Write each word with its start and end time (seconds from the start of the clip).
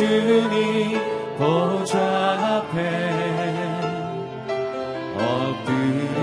주님 0.00 0.98
보좌 1.36 1.98
앞에 2.62 2.74
엎드려 5.14 6.22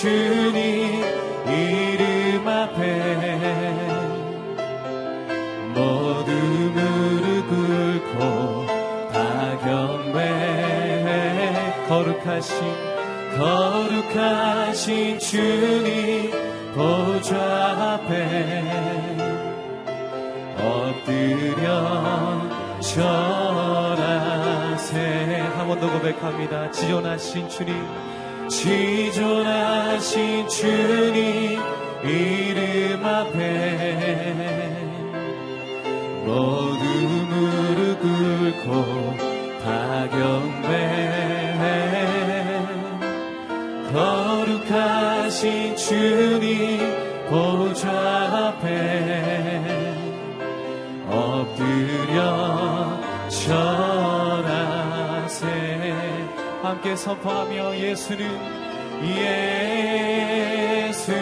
주님 0.00 1.02
이름 1.48 2.46
앞에 2.46 2.82
모두 5.74 6.30
무릎 6.74 7.48
꿇고 7.48 8.18
다 9.10 9.16
경배해 9.64 11.08
거룩하신 11.88 12.54
거룩하신 13.38 15.18
주님 15.18 16.30
보좌 16.74 17.32
앞에 17.94 18.12
엎드려 20.58 21.66
절하세 22.80 24.92
한 25.56 25.58
번 25.68 25.80
더 25.80 25.84
고백합니다. 25.90 26.70
지존하신 26.70 27.48
주님 27.48 27.72
지존하신 28.56 30.48
주님 30.48 31.60
이름 32.02 33.04
앞에 33.04 33.36
모두 36.24 36.82
무릎 37.28 38.00
꿇고 38.00 38.70
다 39.62 40.08
경배해 40.08 41.64
거룩하신 43.92 45.76
주님 45.76 46.80
보좌 47.28 47.90
앞에 48.56 48.64
엎드려 51.10 52.16
절하세 53.28 53.75
함께 56.66 56.96
선포하며 56.96 57.76
예수는 57.76 58.28
예수는 60.88 61.14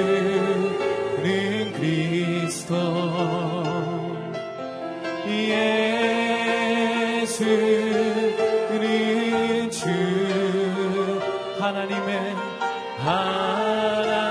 그리스도. 1.74 2.74
예수는 7.16 7.30
주 9.70 9.84
하나님의 11.60 12.34
하나님 12.98 14.23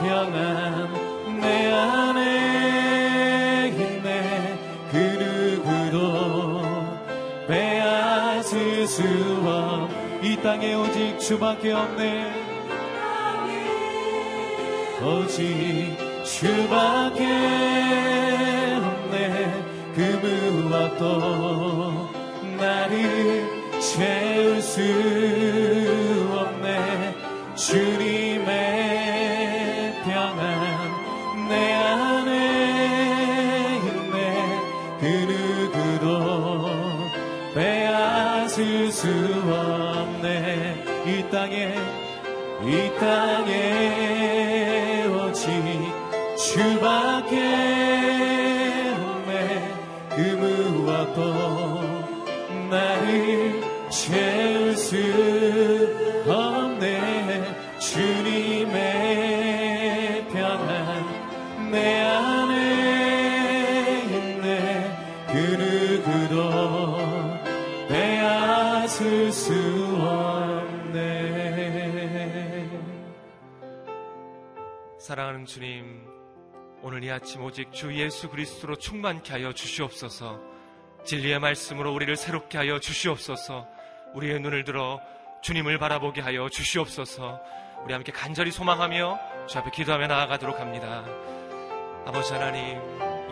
평안 0.00 1.38
내 1.40 1.70
안에 1.72 3.68
있네 3.68 4.58
그 4.90 4.96
누구도 4.96 6.62
빼앗을 7.46 8.86
수 8.86 9.02
없. 9.44 9.90
이 10.22 10.36
땅에 10.42 10.74
오직 10.74 11.18
주밖에 11.18 11.72
없네 11.72 12.32
오직 15.02 15.96
주밖에 16.24 17.24
없네 18.76 19.64
그 19.94 20.00
무엇도 20.52 22.10
나를 22.58 23.44
채울 23.80 24.60
수 24.62 24.80
땅에 43.00 43.86
오직 45.06 45.50
주밖에 46.36 47.34
없네. 48.94 49.32
그 50.10 50.20
무엇도 50.36 51.18
나를 52.68 53.62
채울 53.88 54.76
수 54.76 55.39
사랑하는 75.40 75.46
주님 75.46 76.06
오늘 76.82 77.04
이 77.04 77.10
아침 77.10 77.42
오직 77.42 77.72
주 77.72 77.94
예수 77.94 78.28
그리스도로 78.28 78.76
충만케 78.76 79.32
하여 79.32 79.52
주시옵소서. 79.52 80.40
진리의 81.04 81.38
말씀으로 81.38 81.92
우리를 81.92 82.14
새롭게 82.16 82.58
하여 82.58 82.78
주시옵소서. 82.78 83.66
우리의 84.14 84.40
눈을 84.40 84.64
들어 84.64 85.00
주님을 85.42 85.78
바라보게 85.78 86.20
하여 86.20 86.48
주시옵소서. 86.48 87.40
우리 87.84 87.92
함께 87.92 88.12
간절히 88.12 88.50
소망하며 88.50 89.46
주 89.46 89.58
앞에 89.58 89.70
기도하며 89.70 90.06
나아가도록 90.06 90.60
합니다. 90.60 91.04
아버지 92.06 92.32
하나님 92.32 92.80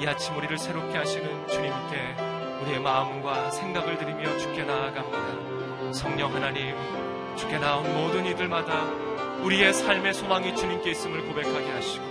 이 0.01 0.07
아침 0.07 0.37
우리를 0.37 0.57
새롭게 0.59 0.97
하시는 0.97 1.49
주님께 1.49 2.63
우리의 2.63 2.81
마음과 2.81 3.51
생각을 3.51 3.99
드리며 3.99 4.37
주께 4.39 4.63
나아갑니다. 4.63 5.93
성령 5.93 6.35
하나님 6.35 6.75
주께 7.37 7.59
나온 7.59 7.85
모든 7.95 8.27
이들마다 8.27 9.08
우리의 9.43 9.73
삶의 9.73 10.14
소망이 10.14 10.55
주님께 10.55 10.90
있음을 10.90 11.26
고백하게 11.26 11.70
하시고 11.70 12.05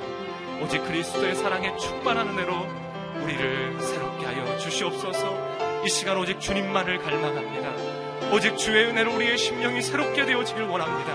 오직 0.63 0.83
그리스도의 0.85 1.35
사랑에 1.35 1.75
충만한 1.77 2.29
은혜로 2.29 2.67
우리를 3.23 3.79
새롭게 3.79 4.25
하여 4.25 4.57
주시옵소서 4.57 5.83
이 5.85 5.89
시간 5.89 6.17
오직 6.17 6.39
주님만을 6.39 6.99
갈망합니다. 6.99 7.71
오직 8.33 8.57
주의 8.57 8.85
은혜로 8.85 9.15
우리의 9.15 9.37
심령이 9.37 9.81
새롭게 9.81 10.25
되어지길 10.25 10.63
원합니다. 10.63 11.13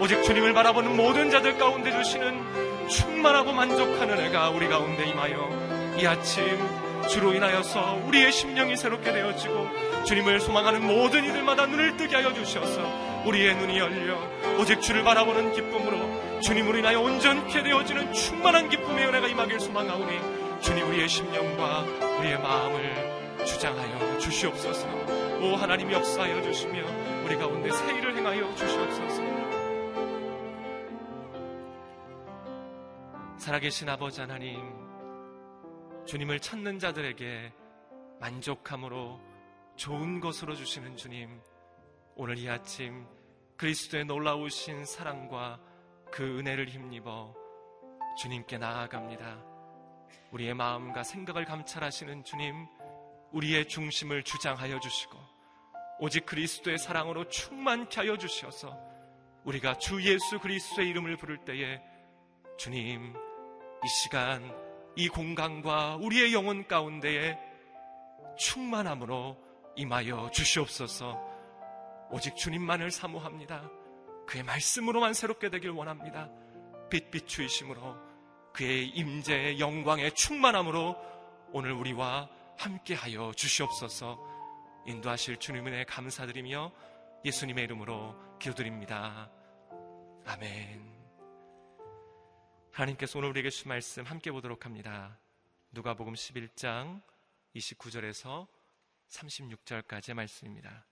오직 0.00 0.22
주님을 0.22 0.52
바라보는 0.52 0.96
모든 0.96 1.30
자들 1.30 1.56
가운데 1.58 1.90
주시는 1.92 2.88
충만하고 2.88 3.52
만족한 3.52 4.10
은혜가 4.10 4.50
우리 4.50 4.68
가운데 4.68 5.06
임하여 5.08 5.96
이 6.00 6.06
아침 6.06 6.44
주로 7.10 7.34
인하여서 7.34 8.02
우리의 8.06 8.30
심령이 8.30 8.76
새롭게 8.76 9.12
되어지고 9.12 10.04
주님을 10.04 10.38
소망하는 10.38 10.86
모든 10.86 11.24
이들마다 11.24 11.66
눈을 11.66 11.96
뜨게 11.96 12.14
하여 12.14 12.32
주셔서 12.32 12.80
우리의 13.26 13.56
눈이 13.56 13.78
열려 13.78 14.16
오직 14.58 14.80
주를 14.80 15.02
바라보는 15.02 15.52
기쁨으로 15.52 16.40
주님으로 16.40 16.78
인하여 16.78 17.00
온전케 17.00 17.64
되어지는 17.64 18.12
충만한 18.12 18.68
기쁨의 18.68 19.08
은혜가 19.08 19.26
임하길 19.26 19.58
소망하오니 19.58 20.60
주님 20.60 20.88
우리의 20.88 21.08
심령과 21.08 21.80
우리의 22.20 22.38
마음을 22.38 23.44
주장하여 23.44 24.18
주시옵소서. 24.18 24.86
오 25.42 25.56
하나님 25.56 25.90
역사하여 25.90 26.42
주시며 26.42 26.82
우리 27.24 27.34
가운데 27.36 27.70
새 27.72 27.92
일을 27.96 28.16
행하여 28.16 28.54
주시옵소서. 28.54 29.22
살아계신 33.38 33.88
아버지 33.88 34.20
하나님, 34.20 34.60
주님을 36.10 36.40
찾는 36.40 36.80
자들에게 36.80 37.52
만족함으로 38.18 39.20
좋은 39.76 40.18
것으로 40.18 40.56
주시는 40.56 40.96
주님, 40.96 41.40
오늘 42.16 42.36
이 42.36 42.50
아침 42.50 43.06
그리스도의 43.56 44.06
놀라우신 44.06 44.86
사랑과 44.86 45.60
그 46.10 46.40
은혜를 46.40 46.66
힘입어 46.66 47.32
주님께 48.18 48.58
나아갑니다. 48.58 49.40
우리의 50.32 50.52
마음과 50.54 51.04
생각을 51.04 51.44
감찰하시는 51.44 52.24
주님, 52.24 52.66
우리의 53.30 53.68
중심을 53.68 54.24
주장하여 54.24 54.80
주시고, 54.80 55.16
오직 56.00 56.26
그리스도의 56.26 56.78
사랑으로 56.78 57.28
충만케 57.28 58.00
하여 58.00 58.16
주시어서, 58.16 58.76
우리가 59.44 59.78
주 59.78 60.02
예수 60.02 60.40
그리스도의 60.40 60.88
이름을 60.88 61.18
부를 61.18 61.44
때에, 61.44 61.80
주님, 62.58 63.14
이 63.84 63.88
시간, 64.02 64.69
이 64.96 65.08
공간과 65.08 65.96
우리의 65.96 66.32
영혼 66.32 66.66
가운데에 66.66 67.38
충만함으로 68.38 69.36
임하여 69.76 70.30
주시옵소서, 70.32 71.18
오직 72.10 72.36
주님만을 72.36 72.90
사모합니다. 72.90 73.70
그의 74.26 74.42
말씀으로만 74.44 75.14
새롭게 75.14 75.50
되길 75.50 75.70
원합니다. 75.70 76.28
빛 76.90 77.10
비추이심으로 77.10 77.96
그의 78.52 78.88
임재의 78.88 79.60
영광의 79.60 80.12
충만함으로 80.14 80.96
오늘 81.52 81.72
우리와 81.72 82.28
함께하여 82.58 83.32
주시옵소서 83.34 84.18
인도하실 84.86 85.38
주님의 85.38 85.86
감사드리며 85.86 86.72
예수님의 87.24 87.64
이름으로 87.64 88.16
기도드립니다. 88.38 89.30
아멘. 90.26 90.99
하나님께서 92.72 93.18
오늘 93.18 93.30
우리에게 93.30 93.50
주신 93.50 93.68
말씀 93.68 94.04
함께 94.04 94.30
보도록 94.30 94.64
합니다. 94.64 95.18
누가복음 95.72 96.14
11장 96.14 97.02
29절에서 97.56 98.46
36절까지의 99.08 100.14
말씀입니다. 100.14 100.86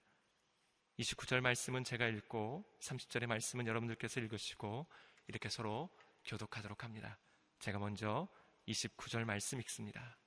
29절 0.98 1.40
말씀은 1.40 1.84
제가 1.84 2.08
읽고 2.08 2.64
30절의 2.80 3.26
말씀은 3.26 3.68
여러분들께서 3.68 4.18
읽으시고 4.20 4.86
이렇게 5.28 5.48
서로 5.48 5.88
교독하도록 6.24 6.82
합니다. 6.82 7.16
제가 7.60 7.78
먼저 7.78 8.28
29절 8.66 9.24
말씀 9.24 9.60
읽습니다. 9.60 10.18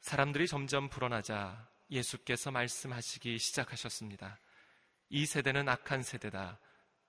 사람들이 0.00 0.48
점점 0.48 0.88
불어나자 0.88 1.70
예수께서 1.90 2.50
말씀하시기 2.50 3.38
시작하셨습니다. 3.38 4.40
이 5.10 5.26
세대는 5.26 5.68
악한 5.68 6.02
세대다. 6.02 6.58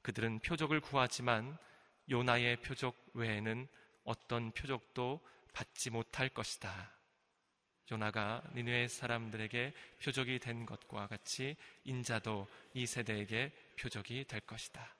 그들은 0.03 0.39
표적을 0.42 0.80
구하지만 0.80 1.57
요나의 2.10 2.57
표적 2.57 2.96
외에는 3.13 3.68
어떤 4.04 4.52
표적도 4.52 5.25
받지 5.54 5.90
못할 5.90 6.30
것이다. 6.30 6.92
요나가 7.92 8.42
니누의 8.56 8.90
사람들에게 8.90 9.74
표적이 10.04 10.40
된 10.40 10.66
것과 10.66 11.07
같이 11.07 11.56
인자도 11.84 12.48
이 12.74 12.86
세대에게 12.86 13.52
표적이 13.80 14.25
될 14.25 14.42
것이다. 14.42 14.96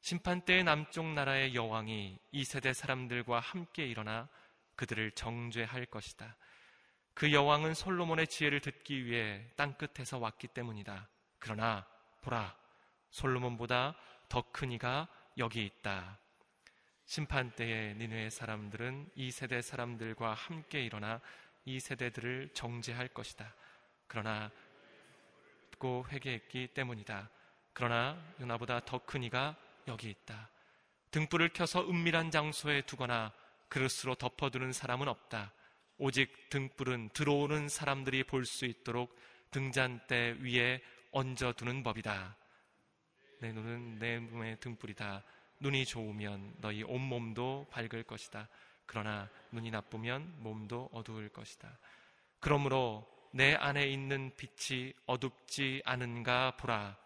심판 0.00 0.40
때의 0.40 0.64
남쪽 0.64 1.06
나라의 1.06 1.54
여왕이 1.54 2.18
이 2.32 2.44
세대 2.44 2.72
사람들과 2.72 3.38
함께 3.38 3.86
일어나 3.86 4.28
그들을 4.76 5.12
정죄할 5.12 5.86
것이다. 5.86 6.36
그 7.14 7.32
여왕은 7.32 7.74
솔로몬의 7.74 8.28
지혜를 8.28 8.60
듣기 8.60 9.04
위해 9.04 9.44
땅 9.56 9.74
끝에서 9.74 10.18
왔기 10.18 10.48
때문이다. 10.48 11.08
그러나 11.38 11.86
보라, 12.22 12.56
솔로몬보다 13.10 13.94
더 14.28 14.42
큰 14.52 14.72
이가 14.72 15.08
여기 15.38 15.64
있다. 15.64 16.18
심판 17.06 17.50
때에 17.50 17.94
니누의 17.94 18.30
사람들은 18.30 19.10
이 19.14 19.30
세대 19.30 19.62
사람들과 19.62 20.34
함께 20.34 20.84
일어나 20.84 21.20
이 21.64 21.80
세대들을 21.80 22.50
정죄할 22.54 23.08
것이다. 23.08 23.54
그러나 24.06 24.50
듣고 25.72 26.06
회개했기 26.10 26.68
때문이다. 26.68 27.30
그러나 27.72 28.22
요나보다 28.40 28.80
더 28.84 28.98
큰 28.98 29.22
이가 29.22 29.56
여기 29.88 30.10
있다. 30.10 30.50
등불을 31.10 31.50
켜서 31.52 31.80
은밀한 31.88 32.30
장소에 32.30 32.82
두거나 32.82 33.32
그릇으로 33.68 34.14
덮어두는 34.16 34.72
사람은 34.72 35.08
없다. 35.08 35.52
오직 35.98 36.48
등불은 36.50 37.10
들어오는 37.12 37.68
사람들이 37.68 38.24
볼 38.24 38.44
수 38.44 38.64
있도록 38.66 39.16
등잔대 39.50 40.36
위에 40.40 40.80
얹어두는 41.12 41.82
법이다. 41.82 42.36
내 43.40 43.52
눈은 43.52 43.98
내 43.98 44.18
몸의 44.18 44.58
등불이다. 44.60 45.22
눈이 45.60 45.86
좋으면 45.86 46.54
너희 46.58 46.82
온몸도 46.82 47.66
밝을 47.70 48.02
것이다. 48.04 48.48
그러나 48.86 49.28
눈이 49.50 49.70
나쁘면 49.70 50.42
몸도 50.42 50.90
어두울 50.92 51.30
것이다. 51.30 51.78
그러므로 52.38 53.06
내 53.32 53.54
안에 53.54 53.86
있는 53.86 54.30
빛이 54.36 54.92
어둡지 55.06 55.82
않은가 55.84 56.56
보라. 56.56 56.96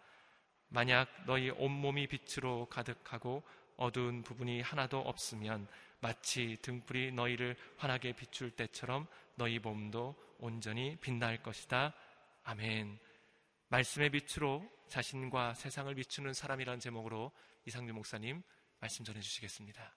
만약 0.68 1.08
너희 1.26 1.50
온몸이 1.50 2.08
빛으로 2.08 2.66
가득하고 2.66 3.44
어두운 3.76 4.22
부분이 4.22 4.60
하나도 4.60 5.00
없으면 5.00 5.68
마치 6.00 6.56
등불이 6.62 7.12
너희를 7.12 7.56
환하게 7.76 8.12
비출 8.12 8.50
때처럼 8.50 9.06
너희 9.36 9.58
몸도 9.58 10.16
온전히 10.38 10.96
빛날 11.00 11.42
것이다. 11.42 11.94
아멘. 12.42 12.98
말씀의 13.68 14.10
빛으로 14.10 14.68
자신과 14.88 15.54
세상을 15.54 15.94
비추는 15.94 16.34
사람이라는 16.34 16.80
제목으로 16.80 17.32
이상규 17.66 17.92
목사님 17.92 18.42
말씀 18.80 19.04
전해 19.04 19.20
주시겠습니다. 19.20 19.94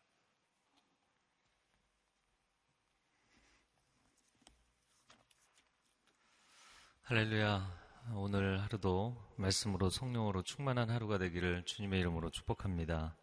할렐루야. 7.04 7.88
오늘 8.16 8.62
하루도 8.62 9.16
말씀으로 9.38 9.90
성령으로 9.90 10.42
충만한 10.44 10.90
하루가 10.90 11.18
되기를 11.18 11.64
주님의 11.64 12.00
이름으로 12.02 12.30
축복합니다. 12.30 13.16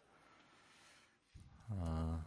어, 1.69 2.23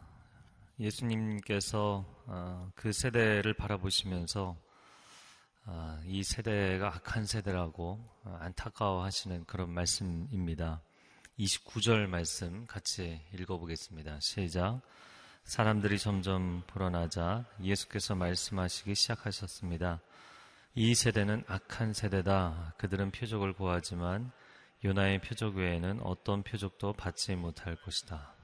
예수님께서 0.78 2.04
어, 2.26 2.70
그 2.74 2.92
세대를 2.92 3.54
바라보시면서 3.54 4.50
어, 4.50 4.67
이 6.04 6.22
세대가 6.22 6.88
악한 6.88 7.26
세대라고 7.26 7.98
안타까워하시는 8.24 9.44
그런 9.44 9.70
말씀입니다. 9.70 10.80
29절 11.38 12.06
말씀 12.06 12.66
같이 12.66 13.20
읽어보겠습니다. 13.34 14.18
시작. 14.20 14.80
사람들이 15.44 15.98
점점 15.98 16.62
불어나자 16.66 17.44
예수께서 17.62 18.14
말씀하시기 18.14 18.94
시작하셨습니다. 18.94 20.00
이 20.74 20.94
세대는 20.94 21.44
악한 21.46 21.92
세대다. 21.92 22.74
그들은 22.78 23.10
표적을 23.10 23.52
구하지만 23.52 24.30
요나의 24.84 25.20
표적 25.20 25.56
외에는 25.56 26.00
어떤 26.02 26.42
표적도 26.42 26.92
받지 26.92 27.34
못할 27.34 27.76
것이다. 27.76 28.34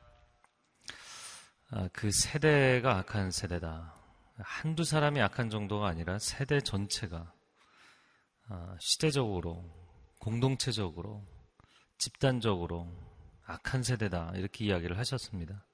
아, 1.70 1.88
그 1.92 2.10
세대가 2.10 2.98
악한 2.98 3.30
세대다. 3.30 4.03
한두 4.36 4.84
사람이 4.84 5.20
악한 5.20 5.50
정도가 5.50 5.86
아니라 5.86 6.18
세대 6.18 6.60
전체가 6.60 7.32
아, 8.48 8.76
시대적으로, 8.78 9.64
공동체적으로, 10.18 11.24
집단적으로 11.98 12.92
악한 13.46 13.82
세대다. 13.82 14.32
이렇게 14.36 14.66
이야기를 14.66 14.98
하셨습니다. 14.98 15.64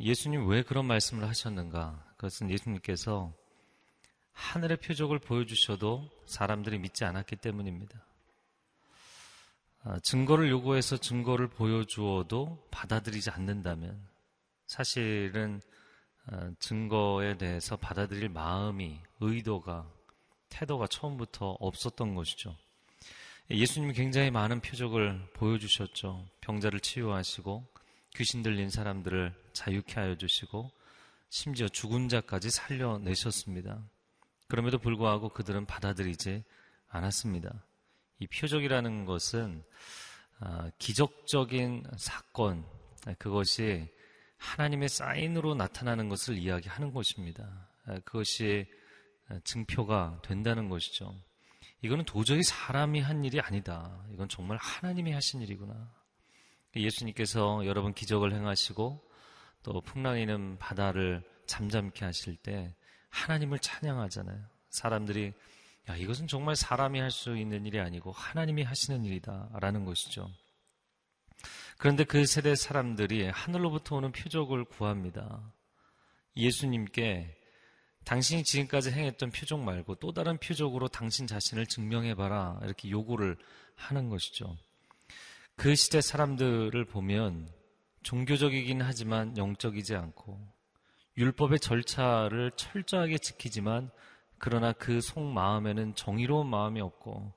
예수님 0.00 0.48
왜 0.48 0.62
그런 0.62 0.86
말씀을 0.86 1.28
하셨는가? 1.28 2.04
그것은 2.16 2.50
예수님께서 2.50 3.34
하늘의 4.32 4.78
표적을 4.78 5.18
보여주셔도 5.18 6.10
사람들이 6.26 6.78
믿지 6.78 7.04
않았기 7.04 7.36
때문입니다. 7.36 8.04
아, 9.84 9.98
증거를 10.00 10.50
요구해서 10.50 10.96
증거를 10.96 11.48
보여주어도 11.48 12.66
받아들이지 12.70 13.30
않는다면 13.30 14.02
사실은 14.66 15.60
아, 15.62 15.75
증거에 16.58 17.36
대해서 17.36 17.76
받아들일 17.76 18.28
마음이, 18.28 19.00
의도가, 19.20 19.88
태도가 20.48 20.86
처음부터 20.88 21.56
없었던 21.60 22.14
것이죠. 22.14 22.56
예수님이 23.50 23.92
굉장히 23.94 24.30
많은 24.30 24.60
표적을 24.60 25.28
보여주셨죠. 25.34 26.26
병자를 26.40 26.80
치유하시고 26.80 27.64
귀신 28.16 28.42
들린 28.42 28.70
사람들을 28.70 29.34
자유케 29.52 30.00
하여 30.00 30.16
주시고 30.16 30.70
심지어 31.28 31.68
죽은 31.68 32.08
자까지 32.08 32.50
살려내셨습니다. 32.50 33.82
그럼에도 34.48 34.78
불구하고 34.78 35.28
그들은 35.28 35.66
받아들이지 35.66 36.42
않았습니다. 36.88 37.64
이 38.18 38.26
표적이라는 38.26 39.04
것은 39.04 39.62
아, 40.38 40.70
기적적인 40.78 41.84
사건, 41.96 42.64
그것이 43.18 43.88
하나님의 44.38 44.88
사인으로 44.88 45.54
나타나는 45.54 46.08
것을 46.08 46.36
이야기하는 46.38 46.92
것입니다. 46.92 47.68
아, 47.86 47.98
그것이 48.04 48.66
증표가 49.44 50.20
된다는 50.22 50.68
것이죠. 50.68 51.14
이거는 51.82 52.04
도저히 52.04 52.42
사람이 52.42 53.00
한 53.00 53.24
일이 53.24 53.40
아니다. 53.40 54.04
이건 54.12 54.28
정말 54.28 54.56
하나님이 54.58 55.12
하신 55.12 55.42
일이구나. 55.42 55.92
예수님께서 56.74 57.64
여러 57.66 57.82
번 57.82 57.94
기적을 57.94 58.32
행하시고 58.32 59.02
또 59.62 59.80
풍랑이는 59.80 60.58
바다를 60.58 61.22
잠잠케 61.46 62.04
하실 62.04 62.36
때 62.36 62.74
하나님을 63.10 63.58
찬양하잖아요. 63.58 64.44
사람들이 64.70 65.32
야, 65.88 65.96
이것은 65.96 66.26
정말 66.26 66.56
사람이 66.56 66.98
할 66.98 67.10
수 67.10 67.36
있는 67.36 67.64
일이 67.64 67.78
아니고 67.80 68.12
하나님이 68.12 68.62
하시는 68.64 69.04
일이다. 69.04 69.50
라는 69.60 69.84
것이죠. 69.84 70.28
그런데 71.78 72.04
그 72.04 72.24
세대 72.24 72.54
사람들이 72.54 73.28
하늘로부터 73.28 73.96
오는 73.96 74.12
표적을 74.12 74.64
구합니다. 74.64 75.52
예수님께 76.36 77.36
당신이 78.04 78.44
지금까지 78.44 78.92
행했던 78.92 79.30
표적 79.30 79.60
말고 79.60 79.96
또 79.96 80.12
다른 80.12 80.38
표적으로 80.38 80.88
당신 80.88 81.26
자신을 81.26 81.66
증명해봐라. 81.66 82.60
이렇게 82.62 82.90
요구를 82.90 83.36
하는 83.74 84.08
것이죠. 84.08 84.56
그 85.56 85.74
시대 85.74 86.00
사람들을 86.00 86.84
보면 86.84 87.48
종교적이긴 88.02 88.82
하지만 88.82 89.36
영적이지 89.36 89.96
않고 89.96 90.38
율법의 91.18 91.60
절차를 91.60 92.52
철저하게 92.56 93.18
지키지만 93.18 93.90
그러나 94.38 94.72
그 94.72 95.00
속마음에는 95.00 95.94
정의로운 95.94 96.46
마음이 96.46 96.80
없고 96.80 97.32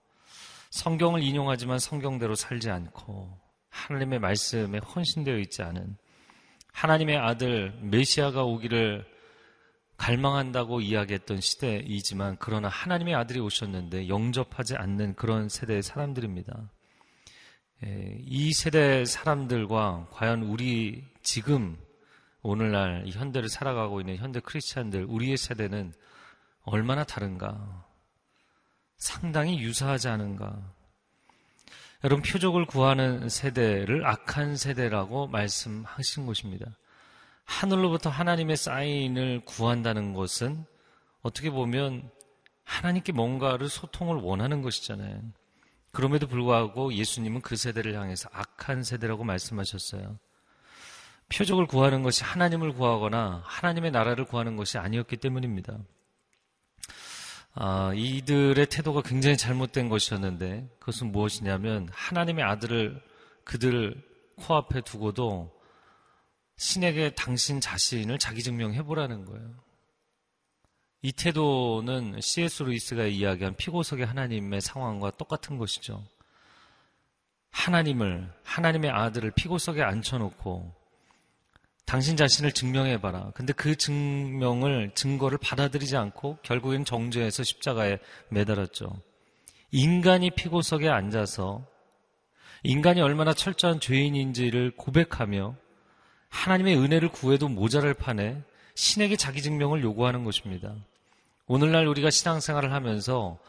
성경을 0.70 1.24
인용하지만 1.24 1.80
성경대로 1.80 2.36
살지 2.36 2.70
않고 2.70 3.49
하나님의 3.70 4.20
말씀에 4.20 4.80
헌신되어 4.80 5.38
있지 5.40 5.62
않은 5.62 5.98
하나님의 6.74 7.18
아들 7.18 7.72
메시아가 7.82 8.44
오기를 8.44 9.06
갈망한다고 9.98 10.80
이야기했던 10.80 11.42
시대이지만 11.42 12.38
그러나 12.40 12.70
하나님의 12.70 13.16
아들이 13.16 13.40
오셨는데 13.40 14.08
영접하지 14.08 14.76
않는 14.78 15.16
그런 15.16 15.50
세대의 15.50 15.84
사람들입니다. 15.84 16.72
예, 17.86 18.18
이 18.22 18.54
세대 18.54 19.06
사람들과 19.06 20.08
과연 20.12 20.44
우리 20.44 21.04
지금 21.22 21.78
오늘날 22.42 23.04
이 23.06 23.12
현대를 23.12 23.50
살아가고 23.50 24.00
있는 24.00 24.16
현대 24.16 24.40
크리스찬들 24.40 25.06
우리의 25.08 25.38
세대는 25.38 25.94
얼마나 26.64 27.04
다른가? 27.04 27.86
상당히 28.98 29.60
유사하지 29.60 30.08
않은가? 30.08 30.74
여러분 32.06 32.24
표적을 32.24 32.66
구하는 32.66 33.28
세대를 33.28 34.08
악한 34.08 34.56
세대라고 34.56 35.28
말씀하신 35.28 36.26
것입니다. 36.26 36.66
하늘로부터 37.44 38.10
하나님의 38.10 38.56
사인을 38.56 39.42
구한다는 39.44 40.14
것은 40.14 40.64
어떻게 41.22 41.50
보면 41.50 42.10
하나님께 42.64 43.12
뭔가를 43.12 43.68
소통을 43.68 44.16
원하는 44.16 44.62
것이잖아요. 44.62 45.20
그럼에도 45.92 46.26
불구하고 46.28 46.94
예수님은 46.94 47.42
그 47.42 47.58
세대를 47.58 47.96
향해서 47.96 48.30
악한 48.32 48.84
세대라고 48.84 49.26
말씀하셨어요. 49.26 50.18
표적을 51.28 51.66
구하는 51.66 52.02
것이 52.02 52.24
하나님을 52.24 52.74
구하거나 52.74 53.44
하나님의 53.46 53.92
나라를 53.92 54.24
구하는 54.24 54.56
것이 54.56 54.78
아니었기 54.78 55.18
때문입니다. 55.18 55.78
아, 57.54 57.92
이들의 57.96 58.66
태도가 58.68 59.02
굉장히 59.02 59.36
잘못된 59.38 59.90
것이었는데 59.90 60.70
그것은 60.80 61.12
무엇이냐면 61.12 61.90
하나님의 61.92 62.44
아들을 62.46 63.02
그들 63.44 64.02
코앞에 64.38 64.82
두고도 64.82 65.52
신에게 66.58 67.16
당신 67.16 67.60
자신을 67.60 68.20
자기 68.20 68.44
증명해 68.44 68.84
보라는 68.84 69.26
거예요. 69.26 69.56
이 71.02 71.14
태도는 71.14 72.20
C.S. 72.20 72.64
루이스가 72.64 73.06
이야기한 73.06 73.56
피고석의 73.56 74.06
하나님의 74.06 74.60
상황과 74.60 75.12
똑같은 75.12 75.58
것이죠. 75.58 76.06
하나님을, 77.52 78.32
하나님의 78.44 78.92
아들을 78.92 79.32
피고석에 79.32 79.82
앉혀놓고 79.82 80.79
당신 81.90 82.16
자신을 82.16 82.52
증명해봐라. 82.52 83.32
근데 83.34 83.52
그 83.52 83.76
증명을, 83.76 84.92
증거를 84.94 85.40
받아들이지 85.40 85.98
않고 85.98 86.38
결국엔 86.44 86.86
정죄해서 86.86 87.44
십자가에 87.44 87.98
매달았죠. 88.30 89.02
인간이 89.72 90.30
피고석에 90.30 90.88
앉아서 90.88 91.66
인간이 92.62 93.02
얼마나 93.02 93.34
철저한 93.34 93.80
죄인인지를 93.80 94.76
고백하며 94.78 95.56
하나님의 96.30 96.78
은혜를 96.78 97.10
구해도 97.10 97.48
모자랄 97.48 97.96
판에 97.96 98.40
신에게 98.76 99.16
자기 99.16 99.42
증명을 99.42 99.82
요구하는 99.82 100.24
것입니다. 100.24 100.76
오늘날 101.48 101.88
우리가 101.88 102.12
신앙생활을 102.12 102.72
하면서 102.72 103.40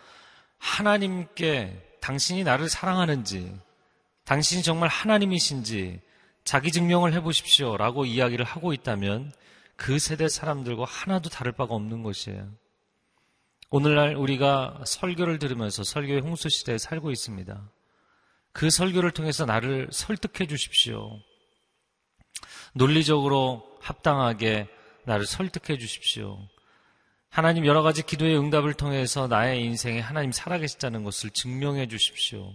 하나님께 0.57 1.99
당신이 2.01 2.45
나를 2.45 2.71
사랑하는지, 2.71 3.55
당신이 4.25 4.63
정말 4.63 4.89
하나님이신지, 4.89 6.01
자기 6.45 6.73
증명을 6.73 7.13
해보십시오. 7.15 7.77
라고 7.77 8.05
이야기를 8.05 8.45
하고 8.45 8.73
있다면 8.73 9.33
그 9.77 9.99
세대 9.99 10.29
사람들과 10.29 10.85
하나도 10.85 11.31
다를 11.31 11.53
바가 11.53 11.75
없는 11.75 12.03
것이에요. 12.03 12.49
오늘날 13.71 14.17
우리가 14.17 14.83
설교를 14.85 15.39
들으면서 15.39 15.85
설교의 15.85 16.21
홍수 16.21 16.49
시대에 16.49 16.77
살고 16.77 17.11
있습니다. 17.13 17.71
그 18.53 18.69
설교를 18.69 19.13
통해서 19.13 19.47
나를 19.47 19.89
설득해 19.93 20.49
주십시오. 20.49 21.21
논리적으로 22.75 23.65
합당하게 23.81 24.69
나를 25.05 25.25
설득해 25.27 25.79
주십시오. 25.79 26.39
하나님 27.29 27.65
여러 27.65 27.83
가지 27.83 28.03
기도의 28.05 28.37
응답을 28.37 28.75
통해서 28.75 29.29
나의 29.29 29.65
인생에 29.65 30.01
하나님 30.01 30.33
살아계시다는 30.33 31.05
것을 31.05 31.31
증명해 31.31 31.87
주십시오. 31.87 32.53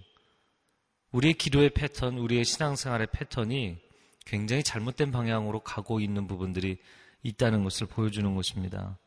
우리의 1.16 1.36
기도의 1.36 1.70
패턴, 1.70 2.18
우리의 2.18 2.44
신앙생활의 2.44 3.08
패턴이 3.14 3.78
굉장히 4.26 4.64
잘못된 4.64 5.12
방향으로 5.12 5.62
가고 5.62 6.02
있는 6.02 6.28
부분들이 6.28 6.78
있다는 7.24 7.64
것을 7.64 7.88
보여주는 7.88 8.36
것입니다. 8.36 8.98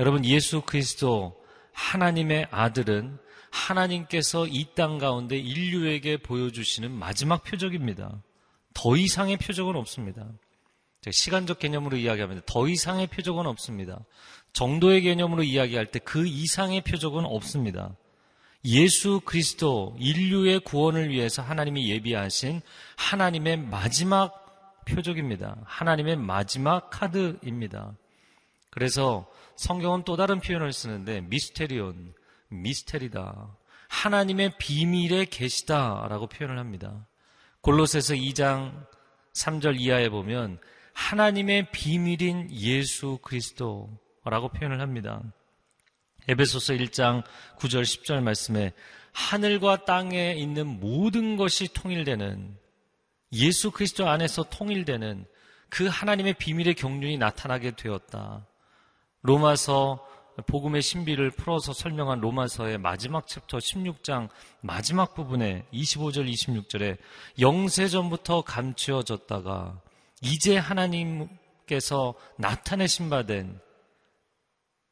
여러분, 0.00 0.24
예수 0.24 0.62
그리스도 0.62 1.40
하나님의 1.72 2.48
아들은 2.50 3.18
하나님께서 3.50 4.46
이 4.48 4.74
땅 4.74 4.98
가운데 4.98 5.38
인류에게 5.38 6.16
보여주시는 6.18 6.90
마지막 6.90 7.44
표적입니다. 7.44 8.20
더 8.74 8.96
이상의 8.96 9.36
표적은 9.36 9.76
없습니다. 9.76 10.26
시간적 11.08 11.60
개념으로 11.60 11.96
이야기하면 11.96 12.42
더 12.46 12.68
이상의 12.68 13.06
표적은 13.06 13.46
없습니다. 13.46 14.04
정도의 14.52 15.02
개념으로 15.02 15.44
이야기할 15.44 15.86
때 15.86 16.00
그 16.00 16.26
이상의 16.26 16.82
표적은 16.82 17.24
없습니다. 17.24 17.96
예수 18.64 19.20
그리스도 19.24 19.96
인류의 19.98 20.60
구원을 20.60 21.10
위해서 21.10 21.42
하나님이 21.42 21.88
예비하신 21.90 22.60
하나님의 22.96 23.56
마지막 23.58 24.84
표적입니다. 24.84 25.56
하나님의 25.64 26.16
마지막 26.16 26.90
카드입니다. 26.90 27.94
그래서 28.70 29.30
성경은 29.56 30.04
또 30.04 30.16
다른 30.16 30.40
표현을 30.40 30.72
쓰는데 30.72 31.20
미스테리온, 31.22 32.14
미스테리다. 32.48 33.56
하나님의 33.88 34.58
비밀에 34.58 35.24
계시다라고 35.26 36.26
표현을 36.28 36.58
합니다. 36.58 37.06
골로새서 37.62 38.14
2장 38.14 38.86
3절 39.34 39.80
이하에 39.80 40.08
보면 40.08 40.58
하나님의 40.92 41.70
비밀인 41.70 42.50
예수 42.50 43.18
그리스도라고 43.22 44.48
표현을 44.52 44.80
합니다. 44.80 45.22
에베소서 46.28 46.74
1장 46.74 47.24
9절 47.58 47.82
10절 47.82 48.22
말씀에 48.22 48.72
하늘과 49.12 49.84
땅에 49.86 50.34
있는 50.34 50.78
모든 50.78 51.36
것이 51.36 51.72
통일되는 51.72 52.56
예수 53.32 53.70
그리스도 53.70 54.08
안에서 54.08 54.44
통일되는 54.44 55.24
그 55.70 55.86
하나님의 55.86 56.34
비밀의 56.34 56.74
경륜이 56.74 57.18
나타나게 57.18 57.72
되었다. 57.76 58.46
로마서 59.22 60.06
복음의 60.46 60.82
신비를 60.82 61.30
풀어서 61.30 61.72
설명한 61.72 62.20
로마서의 62.20 62.78
마지막 62.78 63.26
챕터 63.26 63.58
16장 63.58 64.28
마지막 64.60 65.14
부분에 65.14 65.66
25절 65.72 66.30
26절에 66.30 66.96
영세전부터 67.40 68.42
감추어졌다가 68.42 69.80
이제 70.22 70.56
하나님께서 70.56 72.14
나타내신 72.36 73.10
바 73.10 73.24
된 73.24 73.60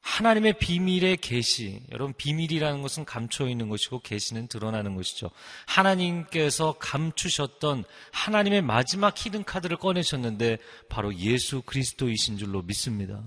하나님의 0.06 0.58
비밀의 0.58 1.16
계시. 1.16 1.82
여러분 1.90 2.14
비밀이라는 2.16 2.80
것은 2.80 3.04
감춰 3.04 3.48
있는 3.48 3.68
것이고 3.68 4.00
계시는 4.00 4.46
드러나는 4.46 4.94
것이죠. 4.94 5.30
하나님께서 5.66 6.76
감추셨던 6.78 7.82
하나님의 8.12 8.62
마지막 8.62 9.14
히든 9.16 9.42
카드를 9.42 9.76
꺼내셨는데 9.78 10.58
바로 10.88 11.12
예수 11.16 11.60
그리스도이신 11.62 12.38
줄로 12.38 12.62
믿습니다. 12.62 13.20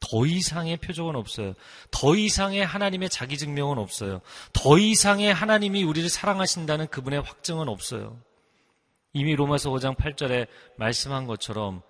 더 0.00 0.24
이상의 0.24 0.78
표적은 0.78 1.14
없어요. 1.14 1.52
더 1.90 2.16
이상의 2.16 2.64
하나님의 2.64 3.10
자기 3.10 3.36
증명은 3.36 3.76
없어요. 3.76 4.22
더 4.54 4.78
이상의 4.78 5.32
하나님이 5.32 5.84
우리를 5.84 6.08
사랑하신다는 6.08 6.86
그분의 6.86 7.20
확증은 7.20 7.68
없어요. 7.68 8.18
이미 9.12 9.34
로마서 9.34 9.70
5장 9.70 9.94
8절에 9.96 10.46
말씀한 10.78 11.26
것처럼 11.26 11.82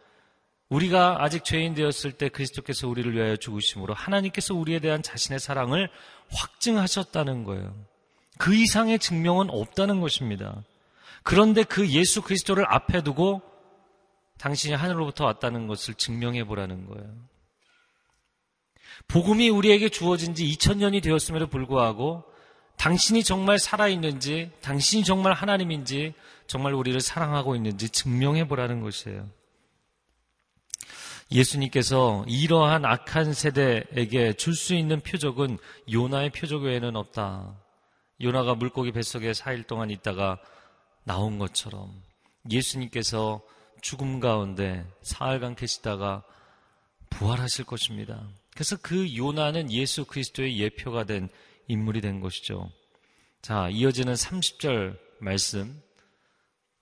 우리가 0.72 1.22
아직 1.22 1.44
죄인 1.44 1.74
되었을 1.74 2.12
때 2.12 2.30
그리스도께서 2.30 2.88
우리를 2.88 3.14
위하여 3.14 3.36
죽으심으로 3.36 3.92
하나님께서 3.92 4.54
우리에 4.54 4.78
대한 4.78 5.02
자신의 5.02 5.38
사랑을 5.38 5.90
확증하셨다는 6.30 7.44
거예요. 7.44 7.74
그 8.38 8.54
이상의 8.54 8.98
증명은 8.98 9.50
없다는 9.50 10.00
것입니다. 10.00 10.64
그런데 11.22 11.62
그 11.62 11.88
예수 11.90 12.22
그리스도를 12.22 12.64
앞에 12.66 13.02
두고 13.02 13.42
당신이 14.38 14.74
하늘로부터 14.74 15.26
왔다는 15.26 15.66
것을 15.66 15.94
증명해 15.94 16.44
보라는 16.44 16.86
거예요. 16.86 17.14
복음이 19.08 19.50
우리에게 19.50 19.90
주어진 19.90 20.34
지 20.34 20.46
2000년이 20.46 21.02
되었음에도 21.02 21.48
불구하고 21.48 22.24
당신이 22.78 23.22
정말 23.22 23.58
살아있는지, 23.58 24.50
당신이 24.62 25.04
정말 25.04 25.34
하나님인지, 25.34 26.14
정말 26.46 26.72
우리를 26.72 26.98
사랑하고 27.00 27.54
있는지 27.54 27.90
증명해 27.90 28.48
보라는 28.48 28.80
것이에요. 28.80 29.28
예수님께서 31.32 32.24
이러한 32.28 32.84
악한 32.84 33.32
세대에게 33.32 34.34
줄 34.34 34.54
수 34.54 34.74
있는 34.74 35.00
표적은 35.00 35.58
요나의 35.90 36.30
표적 36.30 36.62
외에는 36.62 36.94
없다. 36.96 37.58
요나가 38.20 38.54
물고기 38.54 38.92
뱃속에 38.92 39.32
4일 39.32 39.66
동안 39.66 39.90
있다가 39.90 40.38
나온 41.04 41.38
것처럼 41.38 41.90
예수님께서 42.50 43.40
죽음 43.80 44.20
가운데 44.20 44.86
사흘간 45.02 45.56
계시다가 45.56 46.22
부활하실 47.10 47.64
것입니다. 47.64 48.28
그래서 48.54 48.76
그 48.80 49.16
요나는 49.16 49.72
예수 49.72 50.04
그리스도의 50.04 50.58
예표가 50.60 51.04
된 51.04 51.28
인물이 51.66 52.00
된 52.00 52.20
것이죠. 52.20 52.70
자, 53.40 53.68
이어지는 53.70 54.12
30절 54.14 54.98
말씀 55.18 55.82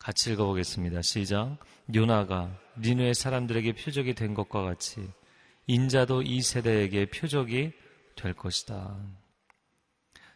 같이 0.00 0.32
읽어보겠습니다. 0.32 1.02
시작. 1.02 1.58
요나가 1.94 2.50
니누의 2.78 3.14
사람들에게 3.14 3.74
표적이 3.74 4.14
된 4.14 4.32
것과 4.32 4.62
같이 4.62 5.06
인자도 5.66 6.22
이 6.22 6.40
세대에게 6.40 7.10
표적이 7.10 7.72
될 8.16 8.32
것이다. 8.32 8.96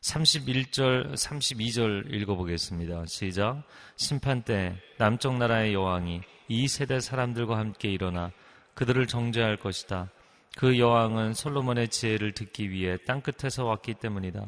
31절, 0.02 1.14
32절 1.14 2.12
읽어보겠습니다. 2.12 3.06
시작. 3.06 3.62
심판 3.96 4.42
때 4.42 4.76
남쪽 4.98 5.38
나라의 5.38 5.72
여왕이 5.72 6.20
이 6.48 6.68
세대 6.68 7.00
사람들과 7.00 7.56
함께 7.56 7.90
일어나 7.90 8.32
그들을 8.74 9.06
정죄할 9.06 9.56
것이다. 9.56 10.10
그 10.58 10.78
여왕은 10.78 11.32
솔로몬의 11.32 11.88
지혜를 11.88 12.32
듣기 12.32 12.70
위해 12.70 12.98
땅끝에서 13.06 13.64
왔기 13.64 13.94
때문이다. 13.94 14.46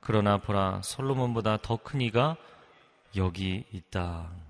그러나 0.00 0.38
보라, 0.38 0.82
솔로몬보다 0.82 1.58
더 1.62 1.76
큰 1.76 2.00
이가 2.00 2.36
여기 3.14 3.64
있다. 3.72 4.45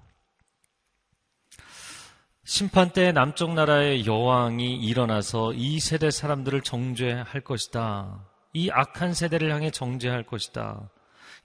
심판 2.49 2.91
때 2.91 3.11
남쪽 3.11 3.55
나라의 3.55 4.07
여왕이 4.07 4.77
일어나서 4.77 5.53
이 5.55 5.81
세대 5.81 6.13
사람들을 6.13 6.61
정죄할 6.61 7.41
것이다. 7.41 8.25
이 8.53 8.71
악한 8.71 9.15
세대를 9.15 9.53
향해 9.53 9.73
정죄할 9.73 10.23
것이다. 10.23 10.89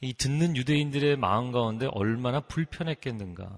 이 0.01 0.13
듣는 0.13 0.55
유대인들의 0.55 1.17
마음 1.17 1.51
가운데 1.51 1.87
얼마나 1.91 2.39
불편했겠는가. 2.39 3.49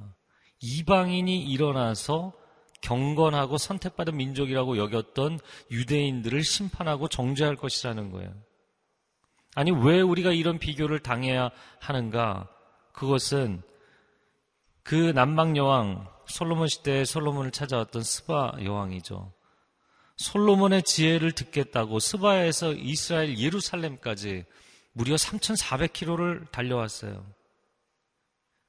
이방인이 0.62 1.43
일어나서 1.43 2.32
경건하고 2.79 3.58
선택받은 3.58 4.15
민족이라고 4.15 4.77
여겼던 4.77 5.38
유대인들을 5.69 6.41
심판하고 6.45 7.10
정죄할 7.10 7.58
것이라는 7.58 8.10
거예요. 8.12 8.34
아니, 9.56 9.71
왜 9.71 9.99
우리가 9.99 10.32
이런 10.32 10.60
비교를 10.60 10.99
당해야 10.99 11.49
하는가? 11.82 12.47
그것은 12.93 13.63
그 14.84 15.12
남방 15.13 15.58
여왕, 15.58 16.12
솔로몬 16.27 16.67
시대에 16.67 17.05
솔로몬을 17.05 17.51
찾아왔던 17.51 18.03
스바 18.03 18.57
여왕이죠. 18.63 19.31
솔로몬의 20.17 20.83
지혜를 20.83 21.31
듣겠다고 21.31 21.99
스바에서 21.99 22.73
이스라엘 22.73 23.38
예루살렘까지 23.38 24.45
무려 24.93 25.15
3,400km를 25.15 26.51
달려왔어요. 26.51 27.25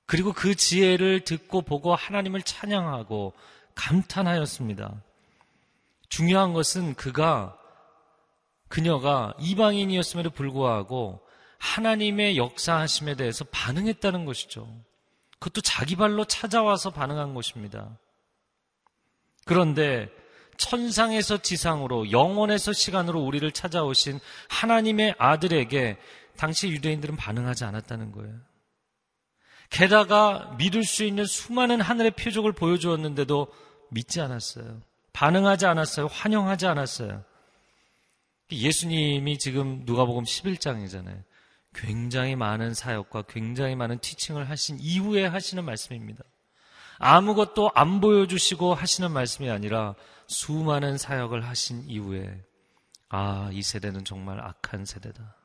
그리고 0.06 0.32
그 0.32 0.54
지혜를 0.54 1.20
듣고 1.20 1.62
보고 1.62 1.94
하나님을 1.94 2.42
찬양하고 2.42 3.32
감탄하였습니다. 3.74 5.02
중요한 6.08 6.52
것은 6.52 6.94
그가 6.94 7.58
그녀가 8.68 9.34
이방인이었음에도 9.40 10.30
불구하고 10.30 11.20
하나님의 11.58 12.36
역사하심에 12.36 13.14
대해서 13.14 13.44
반응했다는 13.50 14.24
것이죠. 14.24 14.68
그것도 15.44 15.60
자기 15.60 15.94
발로 15.94 16.24
찾아와서 16.24 16.90
반응한 16.90 17.34
것입니다. 17.34 17.98
그런데 19.44 20.08
천상에서 20.56 21.42
지상으로 21.42 22.10
영원에서 22.10 22.72
시간으로 22.72 23.20
우리를 23.20 23.50
찾아오신 23.52 24.20
하나님의 24.48 25.16
아들에게 25.18 25.98
당시 26.38 26.68
유대인들은 26.68 27.16
반응하지 27.16 27.64
않았다는 27.64 28.12
거예요. 28.12 28.34
게다가 29.68 30.54
믿을 30.56 30.82
수 30.82 31.04
있는 31.04 31.26
수많은 31.26 31.82
하늘의 31.82 32.12
표적을 32.12 32.52
보여주었는데도 32.52 33.48
믿지 33.90 34.22
않았어요. 34.22 34.80
반응하지 35.12 35.66
않았어요. 35.66 36.06
환영하지 36.06 36.66
않았어요. 36.66 37.22
예수님이 38.50 39.38
지금 39.38 39.82
누가복음 39.84 40.24
11장이잖아요. 40.24 41.22
굉장히 41.74 42.36
많은 42.36 42.72
사역과 42.72 43.22
굉장히 43.22 43.74
많은 43.74 43.98
티칭을 43.98 44.48
하신 44.48 44.78
이후에 44.80 45.26
하시는 45.26 45.64
말씀입니다. 45.64 46.22
아무것도 46.98 47.72
안 47.74 48.00
보여주시고 48.00 48.74
하시는 48.74 49.10
말씀이 49.10 49.50
아니라 49.50 49.94
수많은 50.26 50.96
사역을 50.96 51.46
하신 51.46 51.88
이후에 51.88 52.42
아, 53.08 53.50
이 53.52 53.62
세대는 53.62 54.04
정말 54.04 54.40
악한 54.40 54.84
세대다. 54.84 55.36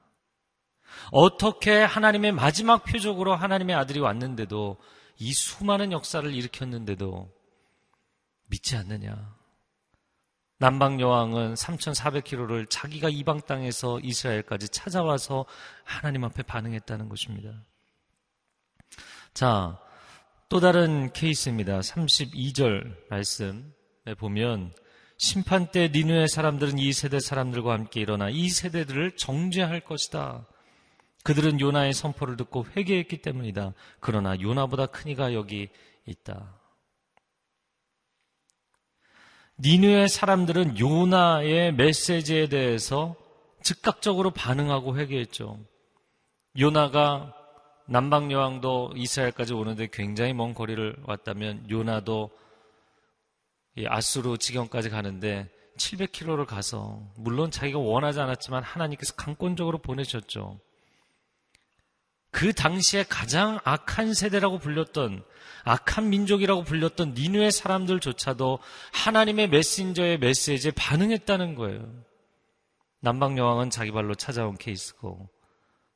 어떻게 1.12 1.84
하나님의 1.84 2.32
마지막 2.32 2.84
표적으로 2.84 3.36
하나님의 3.36 3.76
아들이 3.76 4.00
왔는데도 4.00 4.78
이 5.18 5.34
수많은 5.34 5.92
역사를 5.92 6.34
일으켰는데도 6.34 7.32
믿지 8.48 8.76
않느냐. 8.76 9.39
남방 10.60 11.00
여왕은 11.00 11.54
3,400km를 11.54 12.70
자기가 12.70 13.08
이방 13.08 13.42
땅에서 13.48 14.02
이스라엘까지 14.02 14.68
찾아와서 14.68 15.46
하나님 15.86 16.26
앞에 16.26 16.44
반응했다는 16.44 17.08
것입니다. 17.08 17.64
자, 19.34 19.80
또 20.50 20.60
다른 20.60 21.14
케이스입니다. 21.14 21.80
32절 21.80 22.94
말씀에 23.10 24.16
보면 24.18 24.74
심판 25.18 25.72
때 25.72 25.90
니누의 25.94 26.28
사람들은 26.28 26.78
이 26.78 26.92
세대 26.92 27.22
사람들과 27.22 27.72
함께 27.72 28.02
일어나 28.02 28.30
이 28.30 28.50
세대들을 28.50 29.16
정죄할 29.16 29.80
것이다. 29.80 30.46
그들은 31.24 31.62
요나의 31.62 31.94
선포를 31.94 32.36
듣고 32.36 32.66
회개했기 32.76 33.22
때문이다. 33.22 33.74
그러나 34.02 34.38
요나보다 34.38 34.88
큰 34.88 35.12
이가 35.12 35.34
여기 35.34 35.70
있다. 36.06 36.59
니누의 39.62 40.08
사람들은 40.08 40.80
요나의 40.80 41.74
메시지에 41.74 42.48
대해서 42.48 43.16
즉각적으로 43.62 44.32
반응하고 44.32 44.98
회개했죠. 44.98 45.60
요나가 46.58 47.36
남방 47.86 48.32
여왕도 48.32 48.94
이스라엘까지 48.96 49.54
오는데 49.54 49.90
굉장히 49.92 50.34
먼 50.34 50.54
거리를 50.54 50.96
왔다면 51.06 51.70
요나도 51.70 52.30
아수르 53.88 54.38
지경까지 54.38 54.90
가는데 54.90 55.50
700km를 55.78 56.46
가서 56.46 57.02
물론 57.18 57.52
자기가 57.52 57.80
원하지 57.80 58.22
않았지만 58.22 58.64
하나님께서 58.64 59.14
강권적으로 59.16 59.80
보내셨죠. 59.80 60.60
그 62.32 62.54
당시에 62.54 63.04
가장 63.04 63.60
악한 63.64 64.14
세대라고 64.14 64.60
불렸던 64.60 65.24
악한 65.64 66.10
민족이라고 66.10 66.64
불렸던 66.64 67.14
니누의 67.14 67.52
사람들조차도 67.52 68.60
하나님의 68.94 69.50
메신저의 69.50 70.20
메시지에 70.20 70.72
반응했다는 70.76 71.56
거예요. 71.56 72.04
남방 73.02 73.38
여왕은 73.38 73.70
자기 73.70 73.92
발로 73.92 74.16
찾아온 74.16 74.58
케이스고 74.58 75.30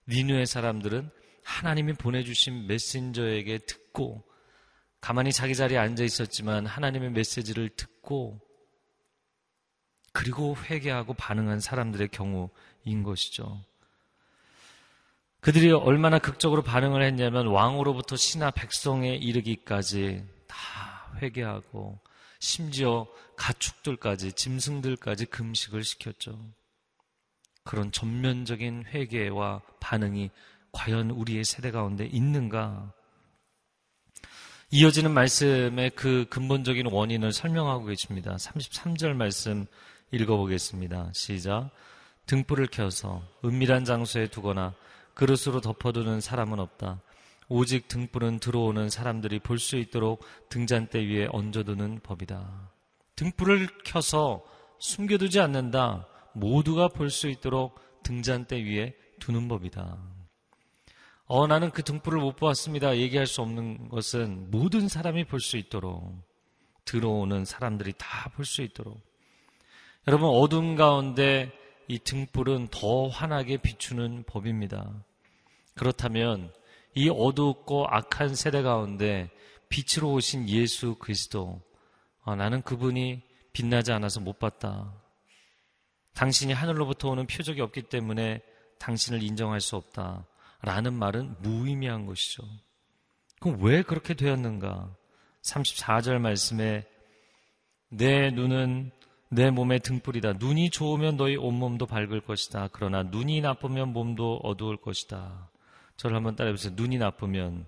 니누의 0.08 0.46
사람들은 0.46 1.10
하나님이 1.44 1.94
보내주신 1.94 2.68
메신저에게 2.68 3.60
듣고 3.60 4.24
가만히 5.02 5.34
자기 5.34 5.54
자리에 5.54 5.78
앉아 5.78 6.04
있었지만 6.04 6.66
하나님의 6.66 7.12
메시지를 7.12 7.70
듣고 7.70 8.40
그리고 10.14 10.56
회개하고 10.56 11.16
반응한 11.16 11.60
사람들의 11.60 12.10
경우인 12.10 13.04
것이죠. 13.04 13.66
그들이 15.44 15.74
얼마나 15.74 16.20
극적으로 16.20 16.62
반응을 16.62 17.04
했냐면 17.04 17.48
왕으로부터 17.48 18.16
신하 18.16 18.50
백성에 18.50 19.14
이르기까지 19.16 20.24
다 20.48 20.58
회개하고 21.22 22.00
심지어 22.40 23.06
가축들까지 23.36 24.32
짐승들까지 24.32 25.26
금식을 25.26 25.84
시켰죠. 25.84 26.40
그런 27.66 27.92
전면적인 27.92 28.86
회개와 28.88 29.62
반응이 29.82 30.32
과연 30.72 31.12
우리의 31.12 31.44
세대 31.44 31.72
가운데 31.72 32.06
있는가? 32.06 32.94
이어지는 34.72 35.12
말씀의 35.12 35.90
그 35.90 36.26
근본적인 36.30 36.88
원인을 36.88 37.34
설명하고 37.34 37.84
계십니다. 37.84 38.38
33절 38.38 39.14
말씀 39.14 39.66
읽어보겠습니다. 40.12 41.12
시작. 41.14 41.70
등불을 42.28 42.68
켜서 42.68 43.22
은밀한 43.44 43.84
장소에 43.84 44.28
두거나 44.28 44.74
그릇으로 45.14 45.62
덮어두는 45.62 46.22
사람은 46.22 46.60
없다. 46.60 47.02
오직 47.50 47.88
등불은 47.88 48.40
들어오는 48.40 48.90
사람들이 48.90 49.40
볼 49.40 49.60
수 49.60 49.76
있도록 49.78 50.24
등잔대 50.50 51.00
위에 51.06 51.28
얹어두는 51.32 52.00
법이다. 52.04 52.72
등불을 53.16 53.68
켜서 53.86 54.44
숨겨두지 54.80 55.40
않는다. 55.40 56.08
모두가 56.34 56.88
볼 56.88 57.10
수 57.10 57.28
있도록 57.30 57.80
등잔대 58.04 58.64
위에 58.64 58.96
두는 59.20 59.48
법이다. 59.48 59.98
어, 61.26 61.48
나는 61.48 61.70
그 61.72 61.84
등불을 61.84 62.20
못 62.20 62.36
보았습니다. 62.36 62.98
얘기할 62.98 63.28
수 63.28 63.42
없는 63.42 63.90
것은 63.90 64.50
모든 64.52 64.88
사람이 64.88 65.26
볼 65.26 65.40
수 65.40 65.58
있도록 65.58 66.22
들어오는 66.86 67.46
사람들이 67.46 67.94
다 67.98 68.30
볼 68.36 68.46
수 68.46 68.62
있도록 68.62 69.00
여러분 70.08 70.30
어둠 70.30 70.76
가운데 70.76 71.52
이 71.88 72.00
등불은 72.00 72.70
더 72.72 73.08
환하게 73.08 73.58
비추는 73.58 74.24
법입니다. 74.26 74.92
그렇다면 75.76 76.54
이 76.96 77.10
어둡고 77.10 77.88
악한 77.88 78.36
세대 78.36 78.62
가운데 78.62 79.30
빛으로 79.70 80.14
오신 80.14 80.50
예수 80.50 80.96
그리스도 80.96 81.62
아, 82.24 82.36
나는 82.36 82.62
그분이 82.62 83.22
빛나지 83.54 83.92
않아서 83.92 84.20
못 84.20 84.40
봤다. 84.40 84.94
당신이 86.14 86.54
하늘로부터 86.54 87.10
오는 87.10 87.26
표적이 87.26 87.62
없기 87.62 87.84
때문에 87.84 88.42
당신을 88.80 89.24
인정할 89.24 89.62
수 89.62 89.76
없다. 89.76 90.26
라는 90.62 90.94
말은 90.94 91.36
무의미한 91.40 92.06
것이죠. 92.06 92.44
그럼 93.40 93.62
왜 93.62 93.82
그렇게 93.82 94.14
되었는가? 94.14 94.96
34절 95.42 96.20
말씀에 96.20 96.88
내 97.90 98.32
눈은 98.32 98.92
내 99.34 99.50
몸의 99.50 99.80
등불이다. 99.80 100.34
눈이 100.34 100.70
좋으면 100.70 101.18
너희 101.18 101.36
온몸도 101.36 101.86
밝을 101.86 102.22
것이다. 102.22 102.70
그러나 102.72 103.04
눈이 103.04 103.42
나쁘면 103.42 103.94
몸도 103.94 104.38
어두울 104.44 104.78
것이다. 104.78 105.50
저를 105.98 106.16
한번 106.16 106.36
따라해보세요. 106.36 106.74
눈이 106.76 106.98
나쁘면 106.98 107.66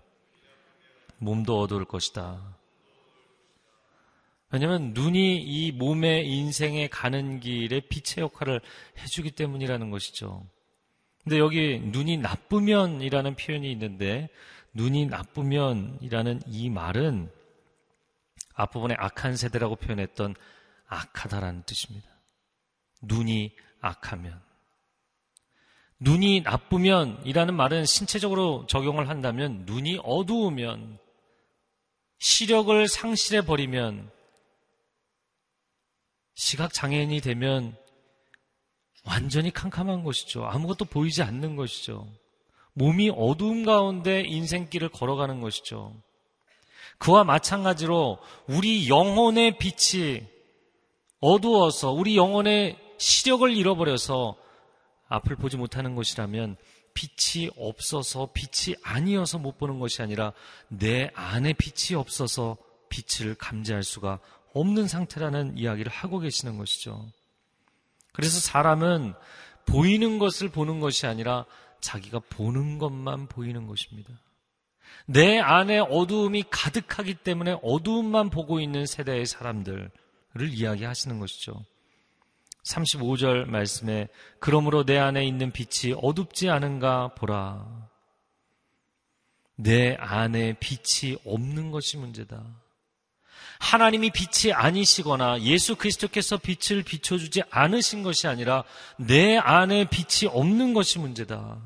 몸도 1.18 1.60
어두울 1.60 1.86
것이다. 1.86 2.58
왜냐하면 4.52 4.94
눈이 4.94 5.38
이 5.42 5.72
몸의 5.72 6.30
인생에 6.30 6.88
가는 6.88 7.40
길에 7.40 7.82
빛의 7.82 8.24
역할을 8.24 8.62
해주기 9.00 9.32
때문이라는 9.32 9.90
것이죠. 9.90 10.46
근데 11.24 11.40
여기 11.40 11.80
눈이 11.80 12.18
나쁘면이라는 12.18 13.36
표현이 13.36 13.72
있는데 13.72 14.30
눈이 14.74 15.08
나쁘면이라는 15.08 16.42
이 16.48 16.70
말은 16.70 17.32
앞부분에 18.54 18.96
악한 18.98 19.36
세대라고 19.36 19.76
표현했던 19.78 20.36
악하다라는 20.96 21.64
뜻입니다. 21.64 22.08
눈이 23.02 23.56
악하면. 23.82 24.42
눈이 26.00 26.42
나쁘면 26.42 27.22
이라는 27.26 27.56
말은 27.56 27.86
신체적으로 27.86 28.66
적용을 28.68 29.10
한다면 29.10 29.64
눈이 29.66 30.00
어두우면 30.04 31.00
시력을 32.20 32.88
상실해 32.88 33.46
버리면 33.46 34.12
시각 36.34 36.74
장애인이 36.74 37.22
되면 37.22 37.78
완전히 39.06 39.52
캄캄한 39.52 40.04
것이죠. 40.04 40.46
아무것도 40.46 40.86
보이지 40.86 41.22
않는 41.24 41.56
것이죠. 41.56 42.08
몸이 42.74 43.12
어두움 43.16 43.64
가운데 43.64 44.22
인생길을 44.22 44.90
걸어가는 44.90 45.40
것이죠. 45.40 45.96
그와 46.98 47.24
마찬가지로 47.24 48.20
우리 48.48 48.90
영혼의 48.90 49.58
빛이 49.58 50.35
어두워서 51.26 51.92
우리 51.92 52.18
영혼의 52.18 52.78
시력을 53.00 53.58
잃어버려서 53.58 54.36
앞을 55.08 55.36
보지 55.38 55.58
못하는 55.58 55.96
것이라면 55.96 56.56
빛이 56.94 57.50
없어서 57.58 58.30
빛이 58.32 58.76
아니어서 58.84 59.40
못 59.40 59.58
보는 59.58 59.80
것이 59.80 60.04
아니라 60.04 60.34
내 60.68 61.10
안에 61.16 61.54
빛이 61.54 61.98
없어서 61.98 62.58
빛을 62.90 63.34
감지할 63.36 63.82
수가 63.82 64.20
없는 64.54 64.88
상태라는 64.88 65.58
이야기를 65.58 65.92
하고 65.92 66.20
계시는 66.20 66.60
것이죠. 66.60 67.12
그래서 68.14 68.40
사람은 68.40 69.16
보이는 69.66 70.20
것을 70.20 70.50
보는 70.50 70.80
것이 70.80 71.08
아니라 71.08 71.46
자기가 71.82 72.20
보는 72.30 72.78
것만 72.78 73.28
보이는 73.28 73.66
것입니다. 73.66 74.14
내 75.08 75.40
안에 75.40 75.80
어두움이 75.80 76.44
가득하기 76.52 77.16
때문에 77.16 77.58
어두움만 77.64 78.30
보고 78.30 78.60
있는 78.60 78.86
세대의 78.86 79.26
사람들을 79.26 79.90
이야기하시는 80.42 81.20
것이죠. 81.20 81.64
35절 82.64 83.46
말씀에 83.46 84.08
그러므로 84.40 84.86
내 84.86 84.98
안에 84.98 85.26
있는 85.26 85.52
빛이 85.52 85.94
어둡지 86.02 86.50
않은가 86.50 87.10
보라. 87.16 87.90
내 89.56 89.96
안에 89.96 90.58
빛이 90.60 91.18
없는 91.26 91.72
것이 91.72 91.98
문제다. 91.98 92.44
하나님이 93.60 94.12
빛이 94.12 94.52
아니시거나 94.54 95.42
예수 95.42 95.76
그리스도께서 95.76 96.38
빛을 96.38 96.84
비춰주지 96.84 97.44
않으신 97.50 98.04
것이 98.04 98.28
아니라 98.28 98.64
내 98.98 99.38
안에 99.38 99.88
빛이 99.90 100.30
없는 100.30 100.74
것이 100.74 101.00
문제다. 101.00 101.62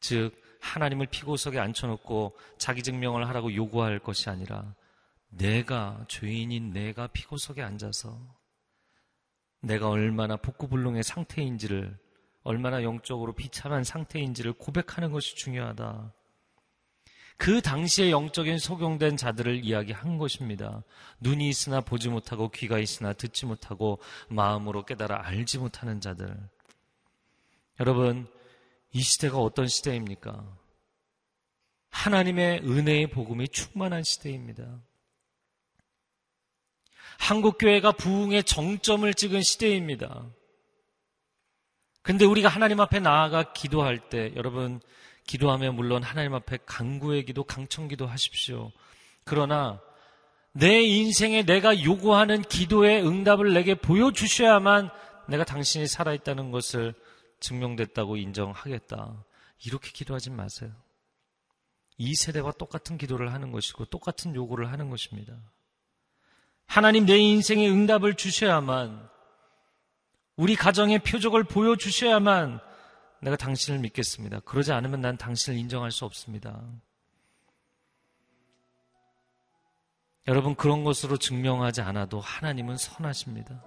즉, 0.00 0.32
하나님을 0.60 1.06
피고석에 1.06 1.58
앉혀놓고 1.58 2.36
자기 2.58 2.82
증명을 2.82 3.28
하라고 3.28 3.54
요구할 3.54 3.98
것이 3.98 4.30
아니라 4.30 4.74
내가 5.36 6.04
죄인인 6.08 6.72
내가 6.72 7.06
피고석에 7.08 7.62
앉아서 7.62 8.20
내가 9.60 9.88
얼마나 9.88 10.36
복구불능의 10.36 11.02
상태인지를 11.02 11.98
얼마나 12.42 12.82
영적으로 12.82 13.34
비참한 13.34 13.82
상태인지를 13.84 14.52
고백하는 14.52 15.10
것이 15.10 15.34
중요하다. 15.36 16.12
그 17.36 17.60
당시에 17.60 18.10
영적인 18.10 18.58
소경된 18.58 19.16
자들을 19.16 19.64
이야기한 19.64 20.18
것입니다. 20.18 20.84
눈이 21.20 21.48
있으나 21.48 21.80
보지 21.80 22.08
못하고 22.08 22.50
귀가 22.50 22.78
있으나 22.78 23.12
듣지 23.12 23.46
못하고 23.46 23.98
마음으로 24.28 24.84
깨달아 24.84 25.26
알지 25.26 25.58
못하는 25.58 26.00
자들. 26.00 26.36
여러분, 27.80 28.28
이 28.92 29.00
시대가 29.00 29.38
어떤 29.38 29.66
시대입니까? 29.66 30.46
하나님의 31.90 32.60
은혜의 32.60 33.08
복음이 33.08 33.48
충만한 33.48 34.04
시대입니다. 34.04 34.80
한국교회가 37.18 37.92
부흥의 37.92 38.44
정점을 38.44 39.12
찍은 39.14 39.42
시대입니다. 39.42 40.26
근데 42.02 42.24
우리가 42.24 42.48
하나님 42.48 42.80
앞에 42.80 43.00
나아가 43.00 43.52
기도할 43.52 44.10
때, 44.10 44.32
여러분, 44.36 44.80
기도하면 45.26 45.74
물론 45.74 46.02
하나님 46.02 46.34
앞에 46.34 46.58
강구의 46.66 47.24
기도, 47.24 47.44
강청 47.44 47.88
기도 47.88 48.06
하십시오. 48.06 48.72
그러나 49.24 49.80
내 50.52 50.82
인생에 50.82 51.44
내가 51.44 51.82
요구하는 51.82 52.42
기도의 52.42 53.06
응답을 53.06 53.54
내게 53.54 53.74
보여주셔야만 53.74 54.90
내가 55.28 55.44
당신이 55.44 55.86
살아있다는 55.88 56.50
것을 56.50 56.94
증명됐다고 57.40 58.16
인정하겠다. 58.16 59.24
이렇게 59.64 59.90
기도하지 59.90 60.30
마세요. 60.30 60.70
이 61.96 62.14
세대와 62.14 62.52
똑같은 62.52 62.98
기도를 62.98 63.32
하는 63.32 63.50
것이고 63.50 63.86
똑같은 63.86 64.34
요구를 64.34 64.70
하는 64.70 64.90
것입니다. 64.90 65.34
하나님 66.66 67.06
내 67.06 67.18
인생의 67.18 67.70
응답을 67.70 68.14
주셔야만 68.14 69.08
우리 70.36 70.56
가정의 70.56 70.98
표적을 71.00 71.44
보여주셔야만 71.44 72.60
내가 73.20 73.36
당신을 73.36 73.80
믿겠습니다. 73.80 74.40
그러지 74.40 74.72
않으면 74.72 75.00
난 75.00 75.16
당신을 75.16 75.58
인정할 75.58 75.90
수 75.90 76.04
없습니다. 76.04 76.60
여러분, 80.26 80.54
그런 80.54 80.84
것으로 80.84 81.16
증명하지 81.16 81.82
않아도 81.82 82.18
하나님은 82.20 82.76
선하십니다. 82.76 83.62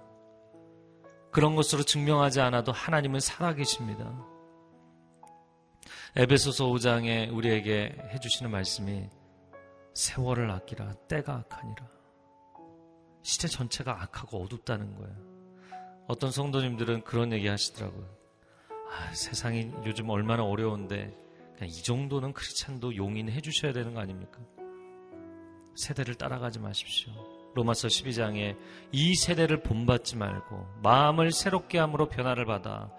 그런 1.30 1.54
것으로 1.56 1.82
증명하지 1.82 2.40
않아도 2.40 2.72
하나님은 2.72 3.20
살아계십니다. 3.20 4.12
에베소서 6.16 6.66
5장에 6.66 7.32
우리에게 7.32 7.96
해주시는 8.12 8.50
말씀이 8.50 9.08
세월을 9.94 10.50
아끼라 10.50 10.94
때가 11.08 11.34
악하니라. 11.34 11.97
시대 13.28 13.46
전체가 13.46 14.04
악하고 14.04 14.42
어둡다는 14.42 14.96
거예요. 14.96 15.14
어떤 16.06 16.30
성도님들은 16.30 17.04
그런 17.04 17.30
얘기 17.34 17.46
하시더라고요. 17.46 18.08
아, 18.70 19.12
세상이 19.12 19.70
요즘 19.84 20.08
얼마나 20.08 20.44
어려운데 20.44 21.14
이 21.62 21.82
정도는 21.82 22.32
크리찬도 22.32 22.96
용인해 22.96 23.42
주셔야 23.42 23.74
되는 23.74 23.92
거 23.92 24.00
아닙니까? 24.00 24.38
세대를 25.76 26.14
따라가지 26.14 26.58
마십시오. 26.58 27.12
로마서 27.54 27.88
12장에 27.88 28.56
이 28.92 29.14
세대를 29.14 29.62
본받지 29.62 30.16
말고 30.16 30.66
마음을 30.82 31.30
새롭게 31.30 31.78
함으로 31.78 32.08
변화를 32.08 32.46
받아 32.46 32.90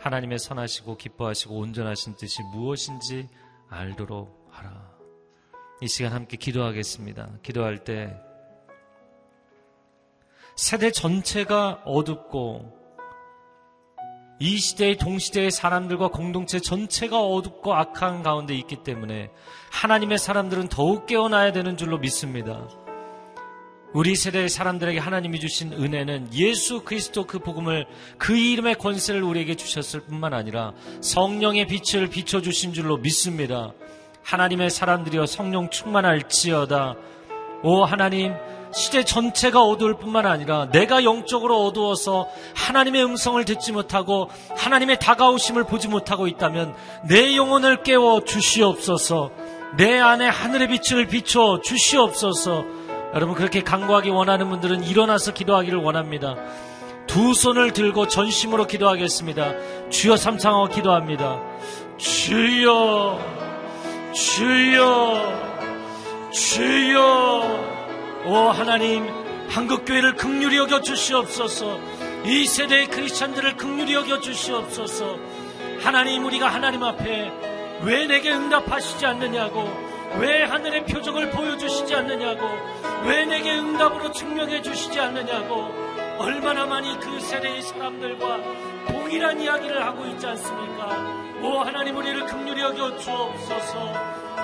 하나님의 0.00 0.40
선하시고 0.40 0.96
기뻐하시고 0.96 1.56
온전하신 1.56 2.16
뜻이 2.16 2.42
무엇인지 2.52 3.28
알도록 3.68 4.48
하라. 4.50 4.90
이 5.80 5.86
시간 5.86 6.14
함께 6.14 6.36
기도하겠습니다. 6.36 7.38
기도할 7.44 7.84
때 7.84 8.20
세대 10.58 10.90
전체가 10.90 11.82
어둡고 11.84 12.76
이 14.40 14.58
시대의 14.58 14.96
동시대의 14.96 15.52
사람들과 15.52 16.08
공동체 16.08 16.58
전체가 16.58 17.20
어둡고 17.22 17.72
악한 17.72 18.24
가운데 18.24 18.56
있기 18.56 18.82
때문에 18.82 19.30
하나님의 19.70 20.18
사람들은 20.18 20.68
더욱 20.68 21.06
깨어나야 21.06 21.52
되는 21.52 21.76
줄로 21.76 21.98
믿습니다. 21.98 22.66
우리 23.94 24.16
세대의 24.16 24.48
사람들에게 24.48 24.98
하나님이 24.98 25.38
주신 25.38 25.72
은혜는 25.72 26.34
예수 26.34 26.82
그리스도 26.82 27.24
그 27.24 27.38
복음을 27.38 27.86
그 28.18 28.36
이름의 28.36 28.78
권세를 28.78 29.22
우리에게 29.22 29.54
주셨을 29.54 30.00
뿐만 30.00 30.34
아니라 30.34 30.72
성령의 31.00 31.68
빛을 31.68 32.08
비춰주신 32.08 32.72
줄로 32.72 32.96
믿습니다. 32.96 33.74
하나님의 34.24 34.70
사람들이여 34.70 35.26
성령 35.26 35.70
충만할지어다. 35.70 36.96
오 37.62 37.84
하나님 37.84 38.34
시대 38.72 39.04
전체가 39.04 39.62
어두울 39.62 39.98
뿐만 39.98 40.26
아니라 40.26 40.68
내가 40.70 41.04
영적으로 41.04 41.64
어두워서 41.64 42.28
하나님의 42.54 43.04
음성을 43.04 43.42
듣지 43.44 43.72
못하고 43.72 44.28
하나님의 44.56 44.98
다가오심을 44.98 45.64
보지 45.64 45.88
못하고 45.88 46.26
있다면 46.26 46.74
내 47.08 47.36
영혼을 47.36 47.82
깨워 47.82 48.24
주시옵소서. 48.24 49.30
내 49.76 49.98
안에 49.98 50.28
하늘의 50.28 50.68
빛을 50.68 51.06
비춰 51.08 51.60
주시옵소서. 51.62 52.64
여러분 53.14 53.34
그렇게 53.34 53.62
강구하기 53.62 54.10
원하는 54.10 54.48
분들은 54.50 54.84
일어나서 54.84 55.32
기도하기를 55.32 55.78
원합니다. 55.78 56.36
두 57.06 57.32
손을 57.32 57.72
들고 57.72 58.06
전심으로 58.06 58.66
기도하겠습니다. 58.66 59.88
주여 59.88 60.16
삼창하고 60.16 60.68
기도합니다. 60.68 61.40
주여, 61.96 63.18
주여, 64.12 65.32
주여. 66.30 67.77
오 68.24 68.34
하나님, 68.50 69.06
한국교회를 69.48 70.16
극률히 70.16 70.58
여겨 70.58 70.80
주시옵소서. 70.82 71.78
이 72.24 72.46
세대의 72.46 72.88
크리스찬들을 72.88 73.56
극률히 73.56 73.94
여겨 73.94 74.20
주시옵소서. 74.20 75.16
하나님 75.80 76.24
우리가 76.24 76.48
하나님 76.48 76.82
앞에 76.82 77.32
왜 77.82 78.06
내게 78.06 78.32
응답하시지 78.32 79.06
않느냐고 79.06 79.68
왜 80.18 80.42
하늘의 80.42 80.84
표적을 80.86 81.30
보여주시지 81.30 81.94
않느냐고 81.94 82.48
왜 83.04 83.24
내게 83.24 83.56
응답으로 83.56 84.10
증명해 84.10 84.62
주시지 84.62 84.98
않느냐고 84.98 85.72
얼마나 86.18 86.66
많이 86.66 86.98
그 86.98 87.20
세대의 87.20 87.62
사람들과 87.62 88.40
동일한 88.88 89.40
이야기를 89.40 89.84
하고 89.84 90.04
있지 90.06 90.26
않습니까? 90.26 91.38
오 91.42 91.60
하나님 91.60 91.96
우리를 91.96 92.26
긍휼히 92.26 92.60
여겨 92.60 92.96
주옵소서 92.98 93.92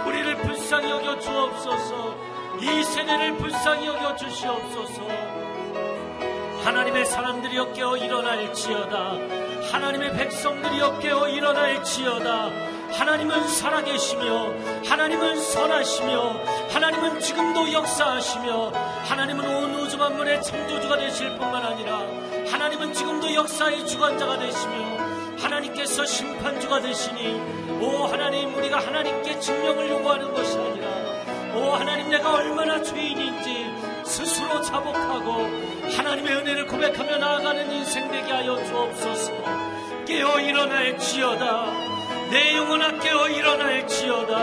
우리를 0.06 0.36
불쌍히 0.36 0.90
여겨 0.90 1.18
주옵소서 1.18 2.33
이 2.60 2.84
세대를 2.84 3.36
불쌍히 3.36 3.86
여겨 3.86 4.16
주시옵소서. 4.16 5.02
하나님의 6.64 7.04
사람들이 7.04 7.56
엮여 7.56 7.96
일어날지어다. 7.98 9.18
하나님의 9.70 10.12
백성들이 10.14 10.78
엮여 10.78 11.28
일어날지어다. 11.28 12.50
하나님은 12.92 13.48
살아계시며 13.48 14.54
하나님은 14.86 15.40
선하시며 15.40 16.44
하나님은 16.70 17.20
지금도 17.20 17.72
역사하시며 17.72 18.70
하나님은 19.04 19.44
온 19.44 19.74
우주 19.74 19.98
만물의 19.98 20.42
창조주가 20.42 20.96
되실 20.98 21.30
뿐만 21.36 21.64
아니라 21.64 22.02
하나님은 22.50 22.92
지금도 22.92 23.34
역사의 23.34 23.86
주관자가 23.86 24.38
되시며 24.38 24.74
하나님께서 25.38 26.06
심판주가 26.06 26.80
되시니 26.80 27.40
오 27.80 28.04
하나님 28.06 28.54
우리가 28.54 28.78
하나님께 28.78 29.40
증명을 29.40 29.90
요구하는 29.90 30.32
것이 30.32 30.56
아니라 30.56 31.03
오 31.56 31.70
하나님 31.74 32.08
내가 32.10 32.34
얼마나 32.34 32.82
죄인인지 32.82 33.72
스스로 34.04 34.60
자복하고 34.60 35.32
하나님의 35.96 36.34
은혜를 36.36 36.66
고백하며 36.66 37.18
나아가는 37.18 37.70
인생 37.72 38.10
되게 38.10 38.30
하여 38.32 38.56
주옵소서. 38.64 39.32
깨어 40.06 40.40
일어날지어다. 40.40 41.66
내 42.30 42.56
영혼아 42.56 42.98
깨어 42.98 43.28
일어날지어다. 43.28 44.36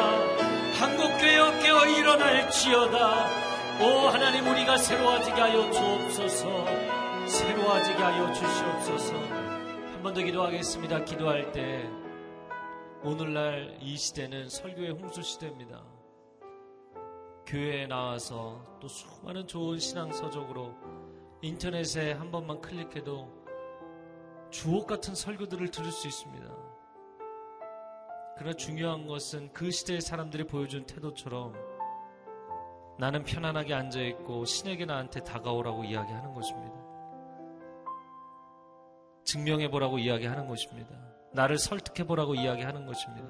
한국교회 0.80 1.60
깨어 1.62 1.86
일어날지어다. 1.86 3.28
오 3.82 4.08
하나님 4.10 4.48
우리가 4.48 4.78
새로워지게 4.78 5.40
하여 5.42 5.70
주옵소서. 5.72 6.66
새로워지게 7.28 8.02
하여 8.02 8.32
주시옵소서. 8.34 9.14
한 9.16 10.02
번 10.04 10.14
더 10.16 10.22
기도하겠습니다. 10.22 11.04
기도할 11.06 11.52
때 11.52 11.88
오늘날 13.04 13.76
이 13.82 13.96
시대는 13.98 14.50
설교의 14.50 14.92
홍수 14.92 15.22
시대입니다 15.22 15.80
교회에 17.46 17.88
나와서 17.88 18.64
또 18.80 18.88
수많은 18.88 19.48
좋은 19.48 19.80
신앙 19.80 20.12
서적으로 20.12 20.76
인터넷에 21.42 22.14
한 22.14 22.32
번만 22.32 22.62
클릭해도 22.62 23.42
주옥 24.52 24.88
같은 24.88 25.16
설교들을 25.16 25.70
들을 25.70 25.92
수 25.92 26.08
있습니다. 26.08 26.46
그러나 28.38 28.54
중요한 28.56 29.06
것은 29.08 29.52
그 29.54 29.72
시대의 29.72 30.02
사람들이 30.02 30.46
보여준 30.46 30.86
태도처럼 30.86 31.54
나는 32.98 33.24
편안하게 33.24 33.74
앉아있고 33.74 34.46
신에게 34.46 34.86
나한테 34.86 35.24
다가오라고 35.24 35.84
이야기하는 35.84 36.34
것입니다. 36.34 36.76
증명해보라고 39.24 40.00
이야기하는 40.00 40.48
것입니다. 40.48 40.90
나를 41.34 41.58
설득해보라고 41.58 42.36
이야기하는 42.36 42.86
것입니다. 42.86 43.28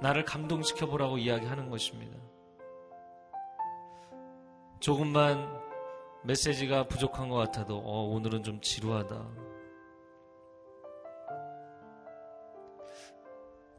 나를 0.00 0.24
감동시켜보라고 0.24 1.18
이야기하는 1.18 1.70
것입니다. 1.70 2.18
조금만 4.82 5.48
메시지가 6.24 6.88
부족한 6.88 7.28
것 7.28 7.36
같아도, 7.36 7.78
어, 7.78 8.02
오늘은 8.08 8.42
좀 8.42 8.60
지루하다. 8.60 9.28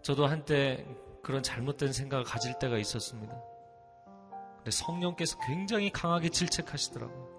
저도 0.02 0.26
한때 0.26 0.86
그런 1.22 1.44
잘못된 1.44 1.92
생각을 1.92 2.24
가질 2.24 2.58
때가 2.58 2.78
있었습니다. 2.78 3.36
근데 4.56 4.72
성령께서 4.72 5.38
굉장히 5.46 5.89
강하게 5.92 6.30
질책하시더라고요. 6.30 7.34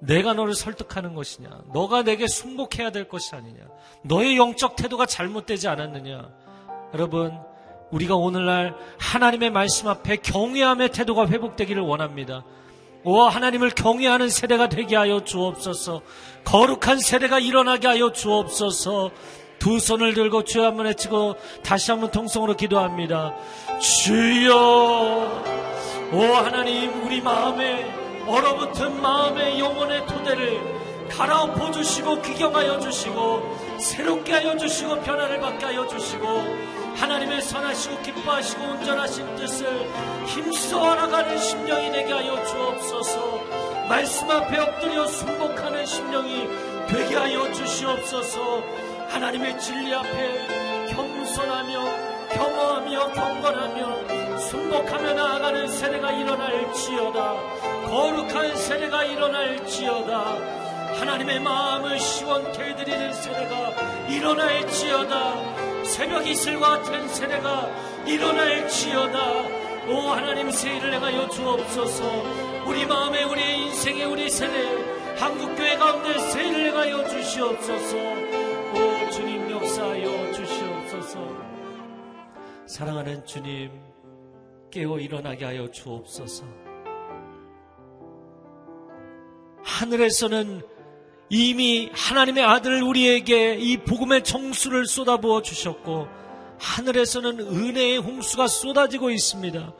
내가 0.00 0.34
너를 0.34 0.52
설득하는 0.52 1.14
것이냐? 1.14 1.48
너가 1.72 2.02
내게 2.02 2.26
순복해야 2.26 2.90
될 2.90 3.08
것이 3.08 3.34
아니냐? 3.34 3.68
너의 4.04 4.36
영적 4.36 4.76
태도가 4.76 5.06
잘못되지 5.06 5.66
않았느냐? 5.68 6.30
여러분, 6.92 7.40
우리가 7.92 8.16
오늘날 8.16 8.74
하나님의 8.98 9.50
말씀 9.50 9.86
앞에 9.86 10.16
경외함의 10.16 10.90
태도가 10.90 11.28
회복되기를 11.28 11.82
원합니다. 11.82 12.42
오, 13.04 13.20
하나님을 13.22 13.70
경외하는 13.70 14.28
세대가 14.28 14.68
되게 14.68 14.96
하여 14.96 15.22
주옵소서. 15.24 16.02
거룩한 16.44 16.98
세대가 16.98 17.38
일어나게 17.38 17.86
하여 17.86 18.12
주옵소서. 18.12 19.10
두 19.58 19.78
손을 19.78 20.14
들고 20.14 20.44
주여 20.44 20.64
한번 20.64 20.86
외치고 20.86 21.36
다시 21.62 21.90
한번 21.92 22.10
통성으로 22.10 22.56
기도합니다. 22.56 23.34
주여, 23.80 24.54
오 26.12 26.20
하나님, 26.34 27.04
우리 27.04 27.20
마음에 27.20 27.94
얼어붙은 28.26 29.00
마음의 29.00 29.60
영혼의 29.60 30.06
토대를 30.06 30.81
갈아엎어 31.16 31.70
주시고 31.72 32.22
귀경하여 32.22 32.80
주시고 32.80 33.78
새롭게 33.78 34.32
하여 34.32 34.56
주시고 34.56 35.00
변화를 35.00 35.40
받게 35.40 35.66
하여 35.66 35.86
주시고 35.86 36.26
하나님의 36.96 37.42
선하시고 37.42 38.00
기뻐하시고 38.00 38.62
온전하신 38.64 39.36
뜻을 39.36 39.66
힘써 40.26 40.92
알아가는 40.92 41.38
심령이 41.38 41.92
되게 41.92 42.12
하여 42.12 42.42
주옵소서. 42.44 43.40
말씀 43.88 44.30
앞에 44.30 44.58
엎드려 44.58 45.06
순복하는 45.06 45.84
심령이 45.84 46.48
되게 46.88 47.14
하여 47.14 47.52
주시옵소서. 47.52 48.62
하나님의 49.08 49.58
진리 49.60 49.94
앞에 49.94 50.86
겸손하며 50.94 52.12
겸허하며 52.32 53.12
경건하며 53.12 54.38
순복하며 54.38 55.14
나아가는 55.14 55.68
세대가 55.68 56.12
일어날지어다. 56.12 57.34
거룩한 57.88 58.56
세대가 58.56 59.04
일어날지어다 59.04 60.61
하나님의 60.98 61.40
마음을 61.40 61.98
시원케 61.98 62.62
해드리는 62.62 63.12
세대가 63.12 64.06
일어날지어다. 64.08 65.84
새벽 65.84 66.26
이슬과 66.26 66.78
같은 66.78 67.08
세대가 67.08 67.70
일어날지어다. 68.06 69.62
오 69.88 70.10
하나님 70.10 70.50
세일을 70.50 70.94
행하여 70.94 71.28
주옵소서. 71.28 72.64
우리 72.66 72.86
마음에 72.86 73.24
우리 73.24 73.66
인생에 73.66 74.04
우리 74.04 74.30
세대 74.30 74.64
한국교회 75.16 75.76
가운데 75.76 76.18
세일을 76.18 76.66
행하여 76.66 77.08
주시옵소서. 77.08 77.96
오 77.96 79.10
주님 79.10 79.50
역사하여 79.50 80.32
주시옵소서. 80.32 81.52
사랑하는 82.66 83.26
주님 83.26 83.70
깨어 84.70 84.98
일어나게 84.98 85.44
하여 85.44 85.70
주옵소서. 85.70 86.44
하늘에서는 89.64 90.62
이미 91.34 91.88
하나님의 91.94 92.44
아들 92.44 92.82
우리에게 92.82 93.54
이 93.54 93.78
복음의 93.78 94.22
정수를 94.22 94.84
쏟아부어 94.84 95.40
주셨고 95.40 96.06
하늘에서는 96.58 97.40
은혜의 97.40 97.96
홍수가 97.96 98.46
쏟아지고 98.48 99.08
있습니다. 99.10 99.72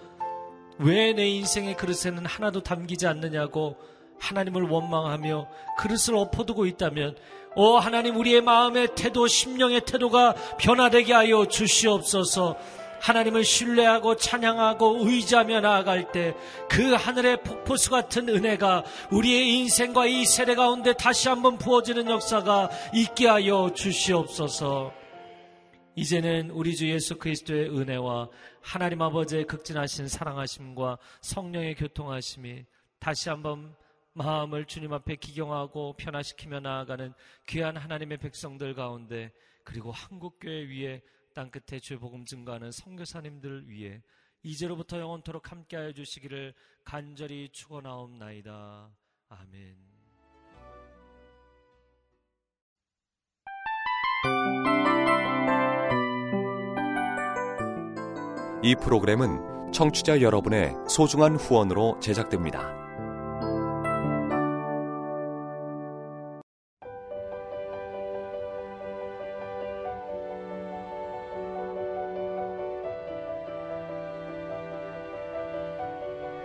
왜 0.78 1.12
내 1.12 1.28
인생의 1.28 1.76
그릇에는 1.76 2.24
하나도 2.24 2.62
담기지 2.62 3.06
않느냐고 3.06 3.76
하나님을 4.18 4.62
원망하며 4.62 5.46
그릇을 5.78 6.16
엎어두고 6.16 6.64
있다면 6.64 7.16
오 7.54 7.76
하나님 7.76 8.16
우리의 8.16 8.40
마음의 8.40 8.94
태도 8.94 9.26
심령의 9.26 9.82
태도가 9.84 10.34
변화되게 10.58 11.12
하여 11.12 11.44
주시옵소서 11.44 12.56
하나님을 13.02 13.44
신뢰하고 13.44 14.16
찬양하고 14.16 14.98
의지하며 15.00 15.60
나아갈 15.60 16.10
때 16.10 16.34
그 16.72 16.94
하늘의 16.94 17.42
폭포수 17.42 17.90
같은 17.90 18.30
은혜가 18.30 18.84
우리의 19.10 19.58
인생과 19.58 20.06
이 20.06 20.24
세대 20.24 20.54
가운데 20.54 20.94
다시 20.94 21.28
한번 21.28 21.58
부어지는 21.58 22.08
역사가 22.08 22.70
있게 22.94 23.28
하여 23.28 23.70
주시옵소서. 23.74 24.92
이제는 25.94 26.50
우리 26.50 26.74
주 26.74 26.88
예수 26.88 27.18
그리스도의 27.18 27.68
은혜와 27.68 28.30
하나님 28.62 29.02
아버지의 29.02 29.44
극진하신 29.44 30.08
사랑하심과 30.08 30.96
성령의 31.20 31.74
교통하심이 31.74 32.64
다시 32.98 33.28
한번 33.28 33.74
마음을 34.14 34.64
주님 34.64 34.94
앞에 34.94 35.16
기경하고 35.16 35.94
변화시키며 35.98 36.60
나아가는 36.60 37.12
귀한 37.48 37.76
하나님의 37.76 38.16
백성들 38.16 38.74
가운데 38.74 39.30
그리고 39.64 39.92
한국교회 39.92 40.68
위에 40.68 41.02
땅 41.34 41.50
끝에 41.50 41.80
주의 41.80 41.98
복음 41.98 42.24
증거하는 42.24 42.72
선교사님들을 42.72 43.68
위해 43.68 44.02
이제로부터 44.42 44.98
영원토록 44.98 45.50
함께하여 45.50 45.92
주시기를 45.92 46.54
간절히 46.84 47.48
축원하옵나이다. 47.52 48.90
아멘. 49.28 49.76
이 58.64 58.76
프로그램은 58.76 59.72
청취자 59.72 60.20
여러분의 60.20 60.74
소중한 60.88 61.36
후원으로 61.36 61.98
제작됩니다. 62.00 62.81